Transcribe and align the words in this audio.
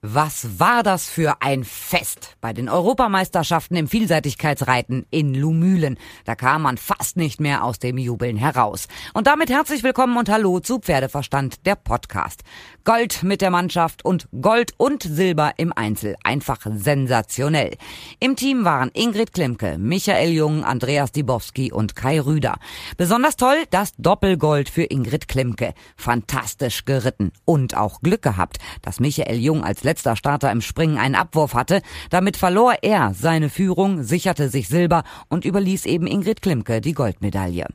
Was 0.00 0.60
war 0.60 0.84
das 0.84 1.08
für 1.08 1.42
ein 1.42 1.64
Fest 1.64 2.36
bei 2.40 2.52
den 2.52 2.68
Europameisterschaften 2.68 3.74
im 3.74 3.88
Vielseitigkeitsreiten 3.88 5.06
in 5.10 5.34
Lumülen. 5.34 5.98
Da 6.24 6.36
kam 6.36 6.62
man 6.62 6.76
fast 6.76 7.16
nicht 7.16 7.40
mehr 7.40 7.64
aus 7.64 7.80
dem 7.80 7.98
Jubeln 7.98 8.36
heraus. 8.36 8.86
Und 9.12 9.26
damit 9.26 9.50
herzlich 9.50 9.82
willkommen 9.82 10.16
und 10.16 10.28
hallo 10.28 10.60
zu 10.60 10.78
Pferdeverstand, 10.78 11.66
der 11.66 11.74
Podcast. 11.74 12.44
Gold 12.84 13.24
mit 13.24 13.40
der 13.40 13.50
Mannschaft 13.50 14.04
und 14.04 14.28
Gold 14.40 14.72
und 14.76 15.02
Silber 15.02 15.54
im 15.56 15.72
Einzel. 15.72 16.14
Einfach 16.22 16.64
sensationell. 16.70 17.76
Im 18.20 18.36
Team 18.36 18.64
waren 18.64 18.90
Ingrid 18.94 19.32
Klimke, 19.32 19.78
Michael 19.78 20.30
Jung, 20.30 20.62
Andreas 20.62 21.10
Dibowski 21.10 21.72
und 21.72 21.96
Kai 21.96 22.20
Rüder. 22.20 22.60
Besonders 22.96 23.34
toll 23.34 23.64
das 23.70 23.94
Doppelgold 23.98 24.68
für 24.68 24.84
Ingrid 24.84 25.26
Klimke. 25.26 25.74
Fantastisch 25.96 26.84
geritten 26.84 27.32
und 27.44 27.76
auch 27.76 28.00
Glück 28.00 28.22
gehabt, 28.22 28.58
dass 28.80 29.00
Michael 29.00 29.38
Jung 29.38 29.64
als 29.64 29.82
letzter 29.88 30.16
Starter 30.16 30.52
im 30.52 30.60
Springen 30.60 30.98
einen 30.98 31.14
Abwurf 31.14 31.54
hatte. 31.54 31.80
Damit 32.10 32.36
verlor 32.36 32.74
er 32.82 33.14
seine 33.14 33.48
Führung, 33.48 34.02
sicherte 34.02 34.50
sich 34.50 34.68
Silber 34.68 35.02
und 35.28 35.46
überließ 35.46 35.86
eben 35.86 36.06
Ingrid 36.06 36.42
Klimke 36.42 36.82
die 36.82 36.92
Goldmedaille. 36.92 37.66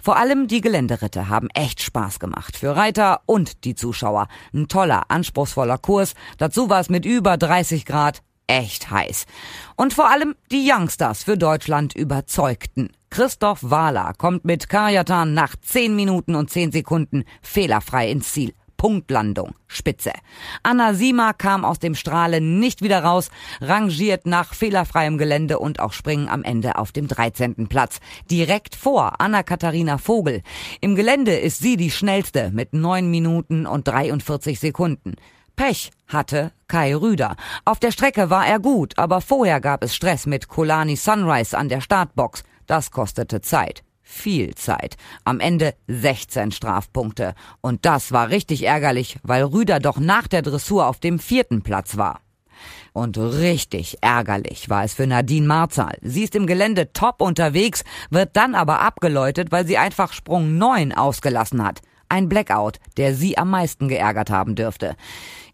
Vor 0.00 0.16
allem 0.18 0.48
die 0.48 0.60
Geländeritte 0.60 1.30
haben 1.30 1.48
echt 1.54 1.82
Spaß 1.82 2.20
gemacht. 2.20 2.58
Für 2.58 2.76
Reiter 2.76 3.22
und 3.24 3.64
die 3.64 3.74
Zuschauer. 3.74 4.28
Ein 4.52 4.68
toller, 4.68 5.04
anspruchsvoller 5.08 5.78
Kurs. 5.78 6.12
Dazu 6.36 6.68
war 6.68 6.80
es 6.80 6.90
mit 6.90 7.06
über 7.06 7.38
30 7.38 7.86
Grad 7.86 8.22
echt 8.46 8.90
heiß. 8.90 9.24
Und 9.76 9.94
vor 9.94 10.10
allem 10.10 10.34
die 10.50 10.70
Youngsters 10.70 11.24
für 11.24 11.38
Deutschland 11.38 11.94
überzeugten. 11.94 12.90
Christoph 13.08 13.60
Wahler 13.62 14.12
kommt 14.18 14.44
mit 14.44 14.68
Kajatan 14.68 15.32
nach 15.32 15.54
10 15.60 15.96
Minuten 15.96 16.34
und 16.34 16.50
10 16.50 16.72
Sekunden 16.72 17.24
fehlerfrei 17.40 18.10
ins 18.10 18.32
Ziel. 18.32 18.52
Punktlandung. 18.82 19.54
Spitze. 19.68 20.10
Anna 20.64 20.94
Sima 20.94 21.34
kam 21.34 21.64
aus 21.64 21.78
dem 21.78 21.94
Strahlen 21.94 22.58
nicht 22.58 22.82
wieder 22.82 23.04
raus, 23.04 23.30
rangiert 23.60 24.26
nach 24.26 24.54
fehlerfreiem 24.54 25.18
Gelände 25.18 25.60
und 25.60 25.78
auch 25.78 25.92
Springen 25.92 26.28
am 26.28 26.42
Ende 26.42 26.74
auf 26.74 26.90
dem 26.90 27.06
13. 27.06 27.68
Platz. 27.68 28.00
Direkt 28.28 28.74
vor 28.74 29.20
Anna-Katharina 29.20 29.98
Vogel. 29.98 30.42
Im 30.80 30.96
Gelände 30.96 31.36
ist 31.36 31.60
sie 31.60 31.76
die 31.76 31.92
schnellste 31.92 32.50
mit 32.50 32.72
9 32.72 33.08
Minuten 33.08 33.66
und 33.66 33.86
43 33.86 34.58
Sekunden. 34.58 35.14
Pech 35.54 35.92
hatte 36.08 36.50
Kai 36.66 36.96
Rüder. 36.96 37.36
Auf 37.64 37.78
der 37.78 37.92
Strecke 37.92 38.30
war 38.30 38.48
er 38.48 38.58
gut, 38.58 38.98
aber 38.98 39.20
vorher 39.20 39.60
gab 39.60 39.84
es 39.84 39.94
Stress 39.94 40.26
mit 40.26 40.48
Kolani 40.48 40.96
Sunrise 40.96 41.56
an 41.56 41.68
der 41.68 41.82
Startbox. 41.82 42.42
Das 42.66 42.90
kostete 42.90 43.42
Zeit 43.42 43.84
viel 44.12 44.54
Zeit. 44.54 44.96
Am 45.24 45.40
Ende 45.40 45.74
16 45.88 46.52
Strafpunkte. 46.52 47.34
Und 47.60 47.84
das 47.84 48.12
war 48.12 48.28
richtig 48.28 48.64
ärgerlich, 48.64 49.16
weil 49.22 49.44
Rüder 49.44 49.80
doch 49.80 49.98
nach 49.98 50.28
der 50.28 50.42
Dressur 50.42 50.86
auf 50.86 51.00
dem 51.00 51.18
vierten 51.18 51.62
Platz 51.62 51.96
war. 51.96 52.20
Und 52.92 53.16
richtig 53.18 53.98
ärgerlich 54.02 54.68
war 54.68 54.84
es 54.84 54.94
für 54.94 55.06
Nadine 55.06 55.46
Marzal. 55.46 55.96
Sie 56.02 56.24
ist 56.24 56.34
im 56.34 56.46
Gelände 56.46 56.92
top 56.92 57.22
unterwegs, 57.22 57.84
wird 58.10 58.36
dann 58.36 58.54
aber 58.54 58.80
abgeläutet, 58.80 59.50
weil 59.50 59.66
sie 59.66 59.78
einfach 59.78 60.12
Sprung 60.12 60.58
9 60.58 60.92
ausgelassen 60.92 61.64
hat. 61.64 61.80
Ein 62.08 62.28
Blackout, 62.28 62.78
der 62.98 63.14
sie 63.14 63.38
am 63.38 63.48
meisten 63.48 63.88
geärgert 63.88 64.28
haben 64.28 64.54
dürfte. 64.54 64.96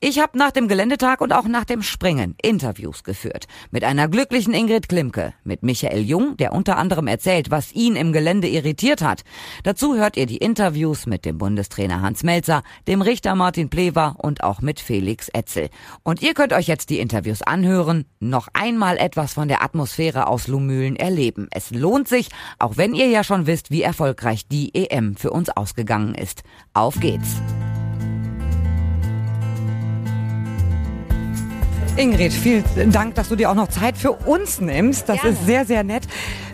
Ich 0.01 0.21
habe 0.21 0.39
nach 0.39 0.53
dem 0.53 0.69
Geländetag 0.69 1.21
und 1.21 1.33
auch 1.33 1.49
nach 1.49 1.65
dem 1.65 1.83
Springen 1.83 2.37
Interviews 2.41 3.03
geführt. 3.03 3.47
Mit 3.73 3.83
einer 3.83 4.07
glücklichen 4.07 4.55
Ingrid 4.55 4.89
Klimke, 4.89 5.35
mit 5.43 5.65
Michael 5.65 6.03
Jung, 6.03 6.37
der 6.37 6.53
unter 6.53 6.77
anderem 6.77 7.09
erzählt, 7.09 7.51
was 7.51 7.73
ihn 7.73 7.97
im 7.97 8.13
Gelände 8.13 8.47
irritiert 8.47 9.03
hat. 9.03 9.25
Dazu 9.65 9.97
hört 9.97 10.17
ihr 10.17 10.27
die 10.27 10.37
Interviews 10.37 11.07
mit 11.07 11.25
dem 11.25 11.39
Bundestrainer 11.39 12.01
Hans 12.01 12.23
Melzer, 12.23 12.63
dem 12.87 13.03
Richter 13.03 13.35
Martin 13.35 13.71
Plewa 13.71 14.15
und 14.19 14.45
auch 14.45 14.61
mit 14.61 14.79
Felix 14.79 15.31
Etzel. 15.31 15.69
Und 16.05 16.23
ihr 16.23 16.35
könnt 16.35 16.53
euch 16.53 16.69
jetzt 16.69 16.91
die 16.91 17.01
Interviews 17.01 17.43
anhören, 17.43 18.05
noch 18.21 18.47
einmal 18.53 18.99
etwas 18.99 19.33
von 19.33 19.49
der 19.49 19.65
Atmosphäre 19.65 20.29
aus 20.29 20.47
Lumülen 20.47 20.95
erleben. 20.95 21.49
Es 21.51 21.71
lohnt 21.71 22.07
sich, 22.07 22.29
auch 22.61 22.77
wenn 22.77 22.95
ihr 22.95 23.09
ja 23.09 23.25
schon 23.25 23.49
wisst, 23.49 23.73
wie 23.73 23.83
erfolgreich 23.83 24.47
die 24.47 24.77
EM 24.77 25.17
für 25.17 25.33
uns 25.33 25.51
ausgegangen 25.51 26.15
ist. 26.15 26.45
Auf 26.73 27.01
geht's! 27.01 27.43
Ingrid, 31.99 32.33
vielen 32.33 32.93
Dank, 32.93 33.17
dass 33.17 33.29
du 33.29 33.35
dir 33.35 33.51
auch 33.51 33.57
noch 33.57 33.67
Zeit 33.67 33.99
für 33.99 34.13
uns 34.13 34.61
nimmst. 34.61 35.09
Das 35.09 35.21
Gerne. 35.21 35.37
ist 35.37 35.47
sehr, 35.47 35.67
sehr 35.67 35.83
nett. 35.83 36.05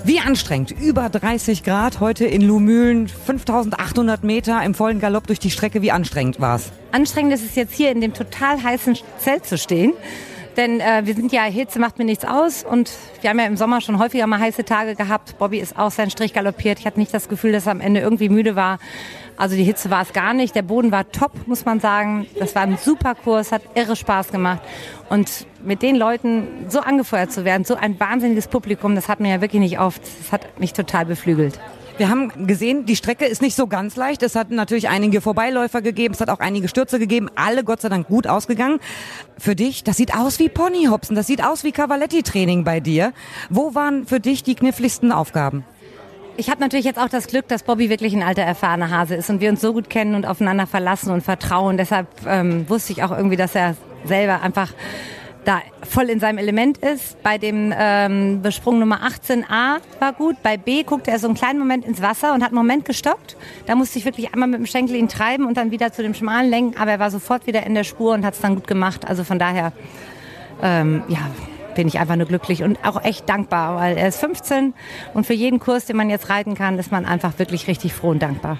Wie 0.02 0.18
anstrengend. 0.18 0.70
Über 0.70 1.10
30 1.10 1.62
Grad 1.64 2.00
heute 2.00 2.24
in 2.24 2.40
Lumülen, 2.40 3.08
5800 3.08 4.24
Meter 4.24 4.62
im 4.64 4.72
vollen 4.72 5.00
Galopp 5.00 5.26
durch 5.26 5.38
die 5.38 5.50
Strecke. 5.50 5.82
Wie 5.82 5.92
anstrengend 5.92 6.40
war's? 6.40 6.72
Anstrengend 6.92 7.34
ist 7.34 7.44
es 7.44 7.56
jetzt 7.56 7.74
hier 7.74 7.90
in 7.90 8.00
dem 8.00 8.14
total 8.14 8.62
heißen 8.62 8.96
Zelt 9.18 9.44
zu 9.44 9.58
stehen. 9.58 9.92
Denn 10.56 10.80
äh, 10.80 11.02
wir 11.04 11.14
sind 11.14 11.30
ja, 11.30 11.42
Hitze 11.42 11.78
macht 11.78 11.98
mir 11.98 12.06
nichts 12.06 12.24
aus 12.24 12.64
und 12.64 12.90
wir 13.20 13.28
haben 13.28 13.38
ja 13.38 13.44
im 13.44 13.58
Sommer 13.58 13.82
schon 13.82 13.98
häufiger 13.98 14.26
mal 14.26 14.38
heiße 14.38 14.64
Tage 14.64 14.94
gehabt. 14.94 15.36
Bobby 15.38 15.58
ist 15.58 15.76
auch 15.76 15.90
seinen 15.90 16.10
Strich 16.10 16.32
galoppiert. 16.32 16.78
Ich 16.78 16.86
hatte 16.86 16.98
nicht 16.98 17.12
das 17.12 17.28
Gefühl, 17.28 17.52
dass 17.52 17.66
er 17.66 17.72
am 17.72 17.82
Ende 17.82 18.00
irgendwie 18.00 18.30
müde 18.30 18.56
war. 18.56 18.78
Also 19.36 19.56
die 19.56 19.64
Hitze 19.64 19.90
war 19.90 20.02
es 20.02 20.12
gar 20.12 20.34
nicht. 20.34 20.54
Der 20.54 20.62
Boden 20.62 20.92
war 20.92 21.10
top, 21.10 21.32
muss 21.46 21.64
man 21.64 21.80
sagen. 21.80 22.26
Das 22.38 22.54
war 22.54 22.62
ein 22.62 22.76
super 22.76 23.14
Kurs, 23.14 23.52
hat 23.52 23.62
irre 23.74 23.96
Spaß 23.96 24.28
gemacht. 24.28 24.60
Und 25.08 25.46
mit 25.62 25.82
den 25.82 25.96
Leuten 25.96 26.66
so 26.68 26.80
angefeuert 26.80 27.32
zu 27.32 27.44
werden, 27.44 27.64
so 27.64 27.74
ein 27.74 27.98
wahnsinniges 27.98 28.48
Publikum, 28.48 28.94
das 28.94 29.08
hat 29.08 29.20
mir 29.20 29.30
ja 29.30 29.40
wirklich 29.40 29.60
nicht 29.60 29.78
oft. 29.78 30.02
Das 30.02 30.32
hat 30.32 30.60
mich 30.60 30.72
total 30.72 31.06
beflügelt. 31.06 31.58
Wir 31.96 32.08
haben 32.08 32.46
gesehen, 32.48 32.86
die 32.86 32.96
Strecke 32.96 33.24
ist 33.24 33.40
nicht 33.40 33.54
so 33.54 33.68
ganz 33.68 33.94
leicht. 33.94 34.24
Es 34.24 34.34
hat 34.34 34.50
natürlich 34.50 34.88
einige 34.88 35.20
Vorbeiläufer 35.20 35.80
gegeben, 35.80 36.14
es 36.14 36.20
hat 36.20 36.28
auch 36.28 36.40
einige 36.40 36.66
Stürze 36.66 36.98
gegeben, 36.98 37.30
alle 37.36 37.62
Gott 37.62 37.82
sei 37.82 37.88
Dank 37.88 38.08
gut 38.08 38.26
ausgegangen. 38.26 38.80
Für 39.38 39.54
dich, 39.54 39.84
das 39.84 39.96
sieht 39.96 40.12
aus 40.12 40.40
wie 40.40 40.48
Ponyhopsen, 40.48 41.14
das 41.14 41.28
sieht 41.28 41.44
aus 41.44 41.62
wie 41.62 41.70
Cavaletti-Training 41.70 42.64
bei 42.64 42.80
dir. 42.80 43.12
Wo 43.48 43.76
waren 43.76 44.06
für 44.06 44.18
dich 44.18 44.42
die 44.42 44.56
kniffligsten 44.56 45.12
Aufgaben? 45.12 45.64
Ich 46.36 46.50
habe 46.50 46.60
natürlich 46.60 46.84
jetzt 46.84 46.98
auch 46.98 47.08
das 47.08 47.28
Glück, 47.28 47.46
dass 47.46 47.62
Bobby 47.62 47.90
wirklich 47.90 48.12
ein 48.12 48.22
alter, 48.22 48.42
erfahrener 48.42 48.90
Hase 48.90 49.14
ist 49.14 49.30
und 49.30 49.40
wir 49.40 49.50
uns 49.50 49.60
so 49.60 49.72
gut 49.72 49.88
kennen 49.88 50.16
und 50.16 50.26
aufeinander 50.26 50.66
verlassen 50.66 51.10
und 51.12 51.22
vertrauen. 51.22 51.76
Deshalb 51.76 52.08
ähm, 52.26 52.68
wusste 52.68 52.92
ich 52.92 53.04
auch 53.04 53.12
irgendwie, 53.12 53.36
dass 53.36 53.54
er 53.54 53.76
selber 54.04 54.42
einfach 54.42 54.72
da 55.44 55.60
voll 55.88 56.10
in 56.10 56.18
seinem 56.18 56.38
Element 56.38 56.78
ist. 56.78 57.22
Bei 57.22 57.38
dem 57.38 57.72
ähm, 57.76 58.42
Besprung 58.42 58.80
Nummer 58.80 59.00
18a 59.06 59.76
war 60.00 60.12
gut. 60.12 60.36
Bei 60.42 60.56
B 60.56 60.82
guckte 60.82 61.12
er 61.12 61.20
so 61.20 61.28
einen 61.28 61.36
kleinen 61.36 61.60
Moment 61.60 61.84
ins 61.84 62.02
Wasser 62.02 62.34
und 62.34 62.42
hat 62.42 62.48
einen 62.48 62.56
Moment 62.56 62.84
gestoppt. 62.84 63.36
Da 63.66 63.76
musste 63.76 63.98
ich 64.00 64.04
wirklich 64.04 64.32
einmal 64.32 64.48
mit 64.48 64.58
dem 64.58 64.66
Schenkel 64.66 64.96
ihn 64.96 65.08
treiben 65.08 65.46
und 65.46 65.56
dann 65.56 65.70
wieder 65.70 65.92
zu 65.92 66.02
dem 66.02 66.14
Schmalen 66.14 66.50
lenken. 66.50 66.80
Aber 66.80 66.90
er 66.90 66.98
war 66.98 67.12
sofort 67.12 67.46
wieder 67.46 67.64
in 67.64 67.74
der 67.74 67.84
Spur 67.84 68.12
und 68.12 68.24
hat 68.24 68.34
es 68.34 68.40
dann 68.40 68.56
gut 68.56 68.66
gemacht. 68.66 69.06
Also 69.06 69.22
von 69.22 69.38
daher, 69.38 69.72
ähm, 70.62 71.04
ja, 71.08 71.30
bin 71.74 71.88
ich 71.88 71.98
einfach 71.98 72.16
nur 72.16 72.26
glücklich 72.26 72.62
und 72.62 72.78
auch 72.84 73.02
echt 73.02 73.28
dankbar, 73.28 73.76
weil 73.76 73.96
er 73.96 74.08
ist 74.08 74.20
15 74.20 74.74
und 75.14 75.26
für 75.26 75.34
jeden 75.34 75.58
Kurs, 75.58 75.86
den 75.86 75.96
man 75.96 76.10
jetzt 76.10 76.30
reiten 76.30 76.54
kann, 76.54 76.78
ist 76.78 76.92
man 76.92 77.04
einfach 77.04 77.38
wirklich 77.38 77.68
richtig 77.68 77.92
froh 77.92 78.10
und 78.10 78.22
dankbar. 78.22 78.58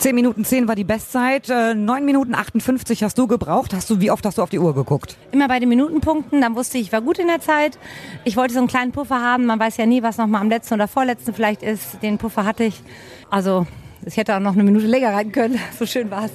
10 0.00 0.14
Minuten 0.14 0.46
10 0.46 0.66
war 0.66 0.76
die 0.76 0.84
Bestzeit. 0.84 1.48
9 1.48 1.86
äh, 1.86 2.00
Minuten 2.00 2.34
58 2.34 3.02
hast 3.02 3.18
du 3.18 3.26
gebraucht. 3.26 3.74
Hast 3.74 3.90
du, 3.90 4.00
wie 4.00 4.10
oft 4.10 4.24
hast 4.24 4.38
du 4.38 4.42
auf 4.42 4.48
die 4.48 4.58
Uhr 4.58 4.74
geguckt? 4.74 5.18
Immer 5.30 5.46
bei 5.46 5.58
den 5.58 5.68
Minutenpunkten. 5.68 6.40
Dann 6.40 6.56
wusste 6.56 6.78
ich, 6.78 6.86
ich 6.86 6.92
war 6.92 7.02
gut 7.02 7.18
in 7.18 7.26
der 7.26 7.42
Zeit. 7.42 7.78
Ich 8.24 8.38
wollte 8.38 8.54
so 8.54 8.60
einen 8.60 8.68
kleinen 8.68 8.92
Puffer 8.92 9.20
haben. 9.20 9.44
Man 9.44 9.60
weiß 9.60 9.76
ja 9.76 9.84
nie, 9.84 10.02
was 10.02 10.16
noch 10.16 10.26
mal 10.26 10.40
am 10.40 10.48
letzten 10.48 10.72
oder 10.72 10.88
vorletzten 10.88 11.34
vielleicht 11.34 11.62
ist. 11.62 12.02
Den 12.02 12.16
Puffer 12.16 12.46
hatte 12.46 12.64
ich. 12.64 12.82
Also 13.28 13.66
ich 14.06 14.16
hätte 14.16 14.34
auch 14.34 14.40
noch 14.40 14.54
eine 14.54 14.62
Minute 14.62 14.86
länger 14.86 15.12
reiten 15.12 15.32
können. 15.32 15.58
So 15.78 15.86
schön 15.86 16.10
war 16.10 16.26
es. 16.26 16.32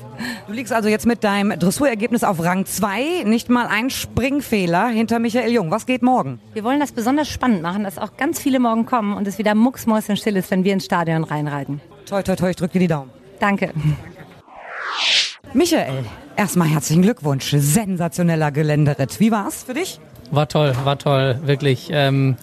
Du 0.48 0.54
liegst 0.54 0.74
also 0.74 0.90
jetzt 0.90 1.06
mit 1.06 1.24
deinem 1.24 1.58
Dressurergebnis 1.60 2.24
auf 2.24 2.44
Rang 2.44 2.66
2. 2.66 3.24
Nicht 3.26 3.50
mal 3.50 3.68
ein 3.68 3.90
Springfehler 3.90 4.88
hinter 4.88 5.20
Michael 5.20 5.52
Jung. 5.52 5.72
Was 5.72 5.86
geht 5.86 6.02
morgen? 6.02 6.40
Wir 6.54 6.64
wollen 6.64 6.80
das 6.80 6.92
besonders 6.92 7.28
spannend 7.28 7.62
machen, 7.62 7.84
dass 7.84 7.98
auch 7.98 8.18
ganz 8.18 8.40
viele 8.40 8.60
morgen 8.60 8.86
kommen 8.86 9.16
und 9.16 9.28
es 9.28 9.38
wieder 9.38 9.54
mucksmäuschenstill 9.56 10.36
ist, 10.38 10.50
wenn 10.52 10.64
wir 10.64 10.74
ins 10.74 10.86
Stadion 10.86 11.24
reinreiten. 11.24 11.82
Toi, 12.08 12.24
toi, 12.24 12.36
toi, 12.36 12.50
ich 12.50 12.56
drücke 12.56 12.74
dir 12.74 12.80
die 12.80 12.88
Daumen. 12.88 13.12
Danke. 13.40 13.72
Michael, 15.54 16.04
erstmal 16.36 16.68
herzlichen 16.68 17.02
Glückwunsch. 17.02 17.54
Sensationeller 17.56 18.52
Geländeritt. 18.52 19.20
Wie 19.20 19.32
war's 19.32 19.64
für 19.64 19.74
dich? 19.74 20.00
War 20.32 20.48
toll, 20.48 20.74
war 20.84 20.98
toll, 20.98 21.40
wirklich. 21.44 21.90
Ähm, 21.92 22.36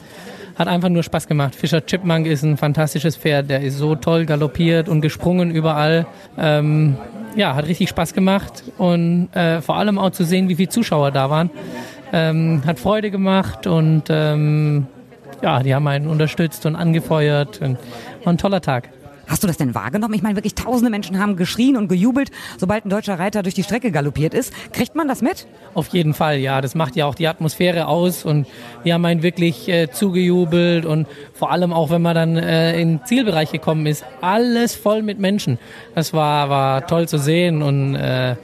hat 0.63 0.69
einfach 0.69 0.89
nur 0.89 1.03
Spaß 1.03 1.27
gemacht. 1.27 1.55
Fischer 1.55 1.85
Chipmunk 1.85 2.27
ist 2.27 2.43
ein 2.43 2.57
fantastisches 2.57 3.17
Pferd. 3.17 3.51
Der 3.51 3.61
ist 3.61 3.79
so 3.79 3.95
toll 3.95 4.27
galoppiert 4.27 4.89
und 4.89 5.01
gesprungen 5.01 5.51
überall. 5.51 6.07
Ähm, 6.39 6.97
ja, 7.37 7.55
hat 7.55 7.67
richtig 7.67 7.89
Spaß 7.89 8.15
gemacht 8.15 8.63
und 8.79 9.35
äh, 9.35 9.61
vor 9.61 9.77
allem 9.77 9.99
auch 9.99 10.11
zu 10.11 10.25
sehen, 10.25 10.49
wie 10.49 10.55
viele 10.55 10.69
Zuschauer 10.69 11.11
da 11.11 11.31
waren. 11.31 11.51
Ähm, 12.13 12.63
hat 12.67 12.79
Freude 12.79 13.11
gemacht 13.11 13.67
und 13.67 14.05
ähm, 14.11 14.87
ja, 15.43 15.63
die 15.63 15.75
haben 15.75 15.87
einen 15.89 16.07
unterstützt 16.07 16.65
und 16.67 16.77
angefeuert. 16.77 17.61
Und 17.61 17.79
war 18.23 18.33
ein 18.33 18.39
toller 18.39 18.61
Tag. 18.61 18.91
Hast 19.27 19.43
du 19.43 19.47
das 19.47 19.57
denn 19.57 19.75
wahrgenommen? 19.75 20.15
Ich 20.15 20.23
meine, 20.23 20.37
wirklich 20.37 20.55
tausende 20.55 20.91
Menschen 20.91 21.19
haben 21.19 21.37
geschrien 21.37 21.77
und 21.77 21.89
gejubelt, 21.89 22.31
sobald 22.59 22.85
ein 22.85 22.91
deutscher 22.91 23.19
Reiter 23.19 23.43
durch 23.43 23.55
die 23.55 23.63
Strecke 23.63 23.91
galoppiert 23.91 24.35
ist. 24.35 24.53
Kriegt 24.73 24.95
man 24.95 25.09
das 25.09 25.23
mit? 25.23 25.47
Auf 25.75 25.89
jeden 25.89 26.15
Fall, 26.15 26.39
ja. 26.39 26.61
Das 26.61 26.75
macht 26.75 26.97
ja 26.97 27.07
auch 27.07 27.15
die 27.15 27.29
Atmosphäre 27.29 27.87
aus 27.87 28.25
und 28.25 28.47
wir 28.83 28.95
haben 28.95 29.05
einen 29.05 29.23
wirklich 29.23 29.69
äh, 29.69 29.91
zugejubelt 29.91 30.85
und 30.85 31.07
vor 31.35 31.51
allem 31.51 31.73
auch, 31.73 31.91
wenn 31.91 32.03
man 32.03 32.15
dann 32.15 32.37
äh, 32.37 32.81
in 32.81 32.99
den 32.99 33.07
Zielbereich 33.07 33.53
gekommen 33.53 33.87
ist, 33.87 34.05
alles 34.21 34.75
voll 34.75 35.03
mit 35.03 35.19
Menschen. 35.19 35.59
Das 35.95 36.13
war, 36.13 36.51
war 36.51 36.87
toll 36.87 37.09
zu 37.09 37.19
sehen 37.19 37.63
und 37.63 37.95
äh, 37.95 38.33
äh, 38.33 38.37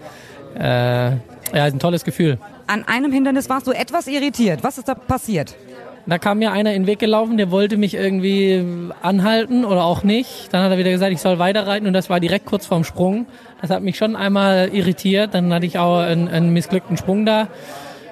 ja, 0.61 1.65
ein 1.65 1.79
tolles 1.79 2.05
Gefühl. 2.05 2.39
An 2.67 2.85
einem 2.85 3.13
Hindernis 3.13 3.49
warst 3.49 3.67
du 3.67 3.73
etwas 3.73 4.07
irritiert. 4.07 4.63
Was 4.63 4.79
ist 4.79 4.89
da 4.89 4.95
passiert? 4.95 5.57
Da 6.09 6.17
kam 6.17 6.39
mir 6.39 6.53
einer 6.53 6.73
in 6.73 6.85
den 6.85 6.87
Weg 6.87 7.01
gelaufen, 7.01 7.37
der 7.37 7.51
wollte 7.51 7.77
mich 7.77 7.93
irgendwie 7.93 8.65
anhalten 9.03 9.67
oder 9.67 9.85
auch 9.85 10.05
nicht. 10.05 10.49
Dann 10.53 10.63
hat 10.63 10.71
er 10.71 10.79
wieder 10.79 10.91
gesagt, 10.91 11.13
ich 11.13 11.21
soll 11.21 11.39
weiterreiten 11.39 11.87
und 11.87 11.93
das 11.93 12.09
war 12.09 12.19
direkt 12.19 12.47
kurz 12.47 12.65
vorm 12.65 12.83
Sprung. 12.85 13.27
Das 13.61 13.69
hat 13.69 13.83
mich 13.83 13.99
schon 13.99 14.17
einmal 14.17 14.71
irritiert. 14.73 15.35
Dann 15.35 15.53
hatte 15.53 15.67
ich 15.67 15.79
auch 15.79 15.99
einen, 15.99 16.29
einen 16.29 16.55
missglückten 16.55 16.97
Sprung 16.97 17.27
da. 17.27 17.49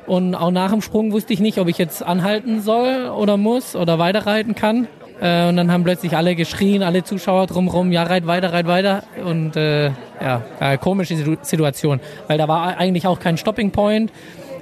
Und 0.07 0.35
auch 0.35 0.51
nach 0.51 0.73
dem 0.73 0.83
Sprung 0.83 1.11
wusste 1.11 1.33
ich 1.33 1.41
nicht, 1.41 1.59
ob 1.59 1.69
ich 1.69 1.79
jetzt 1.79 2.03
anhalten 2.03 2.61
soll 2.61 3.09
oder 3.09 3.39
muss 3.39 3.75
oder 3.75 3.99
weiterreiten 3.99 4.55
kann. 4.55 4.89
Äh, 5.23 5.49
und 5.49 5.57
dann 5.57 5.73
haben 5.73 5.83
plötzlich 5.83 6.15
alle 6.19 6.35
geschrien, 6.35 6.83
alle 6.83 7.03
Zuschauer 7.03 7.47
drumherum, 7.47 7.93
ja, 7.93 8.03
reit 8.03 8.27
weiter, 8.27 8.53
reit 8.53 8.67
weiter. 8.67 9.05
Und 9.25 9.57
äh, 9.57 9.87
ja, 10.21 10.43
äh, 10.61 10.77
komische 10.77 11.17
Situation, 11.41 12.01
weil 12.29 12.37
da 12.37 12.47
war 12.47 12.77
eigentlich 12.77 13.07
auch 13.07 13.21
kein 13.21 13.39
Stopping 13.39 13.71
Point 13.71 14.13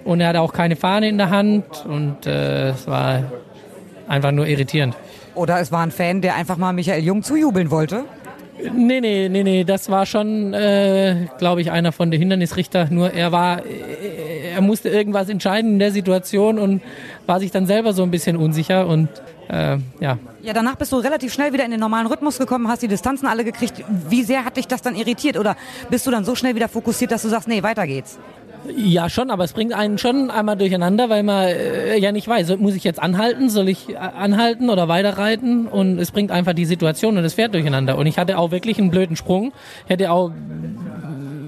und 0.05 0.21
er 0.21 0.29
hatte 0.29 0.41
auch 0.41 0.53
keine 0.53 0.77
Fahne 0.77 1.09
in 1.09 1.19
der 1.19 1.31
Hand 1.31 1.65
und 1.87 2.27
äh, 2.27 2.71
es 2.71 2.87
war 2.87 3.25
einfach 4.06 4.33
nur 4.33 4.47
irritierend. 4.47 4.97
Oder 5.35 5.61
es 5.61 5.73
war 5.73 5.81
ein 5.81 5.91
Fan, 5.91 6.21
der 6.21 6.37
einfach 6.37 6.56
mal 6.56 6.73
Michael 6.73 7.03
Jung 7.03 7.23
zujubeln 7.23 7.71
wollte? 7.71 8.05
Nee, 8.73 9.01
nee, 9.01 9.29
nee, 9.29 9.43
nee, 9.43 9.65
das 9.65 9.91
war 9.91 10.06
schon, 10.06 10.55
äh, 10.55 11.27
glaube 11.39 11.61
ich, 11.61 11.73
einer 11.73 11.91
von 11.91 12.11
den 12.11 12.21
Hindernisrichter. 12.21 12.87
Nur 12.89 13.12
er 13.12 13.33
war, 13.33 13.62
er 13.67 14.61
musste 14.61 14.89
irgendwas 14.89 15.29
entscheiden 15.29 15.73
in 15.73 15.79
der 15.81 15.91
Situation 15.91 16.59
und 16.59 16.81
war 17.27 17.41
sich 17.41 17.51
dann 17.51 17.67
selber 17.67 17.93
so 17.93 18.05
ein 18.05 18.11
bisschen 18.11 18.37
unsicher 18.37 18.87
und 18.87 19.09
äh, 19.49 19.79
ja. 20.01 20.19
Ja, 20.43 20.53
danach 20.53 20.77
bist 20.77 20.93
du 20.93 20.97
relativ 20.97 21.33
schnell 21.33 21.53
wieder 21.53 21.65
in 21.65 21.73
den 21.73 21.81
normalen 21.81 22.06
Rhythmus 22.06 22.39
gekommen, 22.39 22.69
hast 22.69 22.83
die 22.83 22.89
Distanzen 22.89 23.27
alle 23.27 23.45
gekriegt. 23.45 23.83
Wie 24.09 24.23
sehr 24.23 24.45
hat 24.45 24.56
dich 24.56 24.69
das 24.69 24.83
dann 24.83 24.95
irritiert 24.95 25.37
oder 25.37 25.56
bist 25.91 26.06
du 26.06 26.11
dann 26.11 26.25
so 26.25 26.35
schnell 26.35 26.55
wieder 26.55 26.69
fokussiert, 26.69 27.11
dass 27.11 27.23
du 27.23 27.29
sagst, 27.29 27.49
nee, 27.49 27.62
weiter 27.62 27.87
geht's? 27.87 28.19
Ja, 28.77 29.11
schon, 29.11 29.31
aber 29.31 29.45
es 29.45 29.53
bringt 29.53 29.75
einen 29.75 29.99
schon 29.99 30.31
einmal 30.31 30.57
durcheinander, 30.57 31.11
weil 31.11 31.23
man 31.23 31.49
äh, 31.49 31.99
ja 31.99 32.13
nicht 32.13 32.27
weiß, 32.27 32.57
muss 32.57 32.75
ich 32.75 32.85
jetzt 32.85 33.03
anhalten, 33.03 33.51
soll 33.51 33.69
ich 33.69 33.91
äh, 33.91 33.97
anhalten 33.97 34.71
oder 34.71 34.89
weiterreiten? 34.89 35.67
Und 35.67 35.99
es 35.99 36.11
bringt 36.11 36.31
einfach 36.31 36.55
die 36.55 36.65
Situation 36.65 37.17
und 37.17 37.23
das 37.23 37.35
Pferd 37.35 37.55
durcheinander. 37.55 37.99
Und 37.99 38.07
ich 38.07 38.19
hatte 38.19 38.39
auch 38.39 38.51
wirklich 38.51 38.79
einen 38.79 38.91
blöden 38.91 39.17
Sprung, 39.17 39.53
hätte 39.87 40.11
auch 40.11 40.31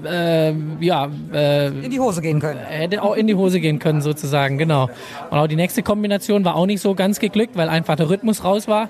äh, 0.05 0.53
ja, 0.79 1.09
äh, 1.33 1.67
in 1.67 1.89
die 1.89 1.99
Hose 1.99 2.21
gehen 2.21 2.39
können. 2.39 2.59
Hätte 2.59 3.01
auch 3.01 3.15
in 3.15 3.27
die 3.27 3.35
Hose 3.35 3.59
gehen 3.59 3.79
können, 3.79 4.01
sozusagen, 4.01 4.57
genau. 4.57 4.89
Und 5.29 5.37
auch 5.37 5.47
die 5.47 5.55
nächste 5.55 5.83
Kombination 5.83 6.45
war 6.45 6.55
auch 6.55 6.65
nicht 6.65 6.81
so 6.81 6.93
ganz 6.93 7.19
geglückt, 7.19 7.57
weil 7.57 7.69
einfach 7.69 7.95
der 7.95 8.09
Rhythmus 8.09 8.43
raus 8.43 8.67
war. 8.67 8.89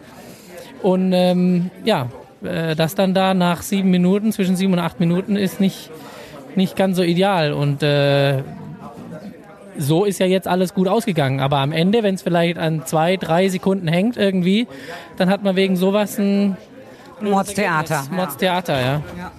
Und 0.84 1.14
ähm, 1.14 1.72
ja, 1.86 2.10
äh, 2.44 2.76
das 2.76 2.96
dann 2.96 3.14
da 3.14 3.34
nach 3.34 3.62
sieben 3.62 3.90
Minuten, 3.90 4.32
zwischen 4.32 4.56
sieben 4.56 4.74
und 4.74 4.80
acht 4.80 5.00
Minuten 5.00 5.36
ist 5.36 5.60
nicht 5.60 5.90
nicht 6.58 6.76
ganz 6.76 6.98
so 6.98 7.04
ideal. 7.04 7.54
Und 7.54 7.84
äh, 7.84 8.44
so 9.78 10.06
ist 10.06 10.20
ja 10.20 10.26
jetzt 10.26 10.48
alles 10.48 10.74
gut 10.74 10.88
ausgegangen. 10.88 11.40
Aber 11.40 11.58
am 11.58 11.72
Ende, 11.72 12.04
wenn 12.04 12.16
es 12.16 12.22
vielleicht 12.22 12.58
an 12.58 12.86
zwei, 12.86 13.18
drei 13.18 13.48
Sekunden 13.50 13.88
hängt 13.88 14.18
irgendwie, 14.18 14.68
dann 15.18 15.30
hat 15.30 15.44
man 15.44 15.56
wegen 15.56 15.76
sowas 15.76 16.18
ein 16.18 16.58
Mordstheater. 17.22 18.06
Mordstheater, 18.12 18.80
ja. 18.80 19.02
ja. 19.18 19.32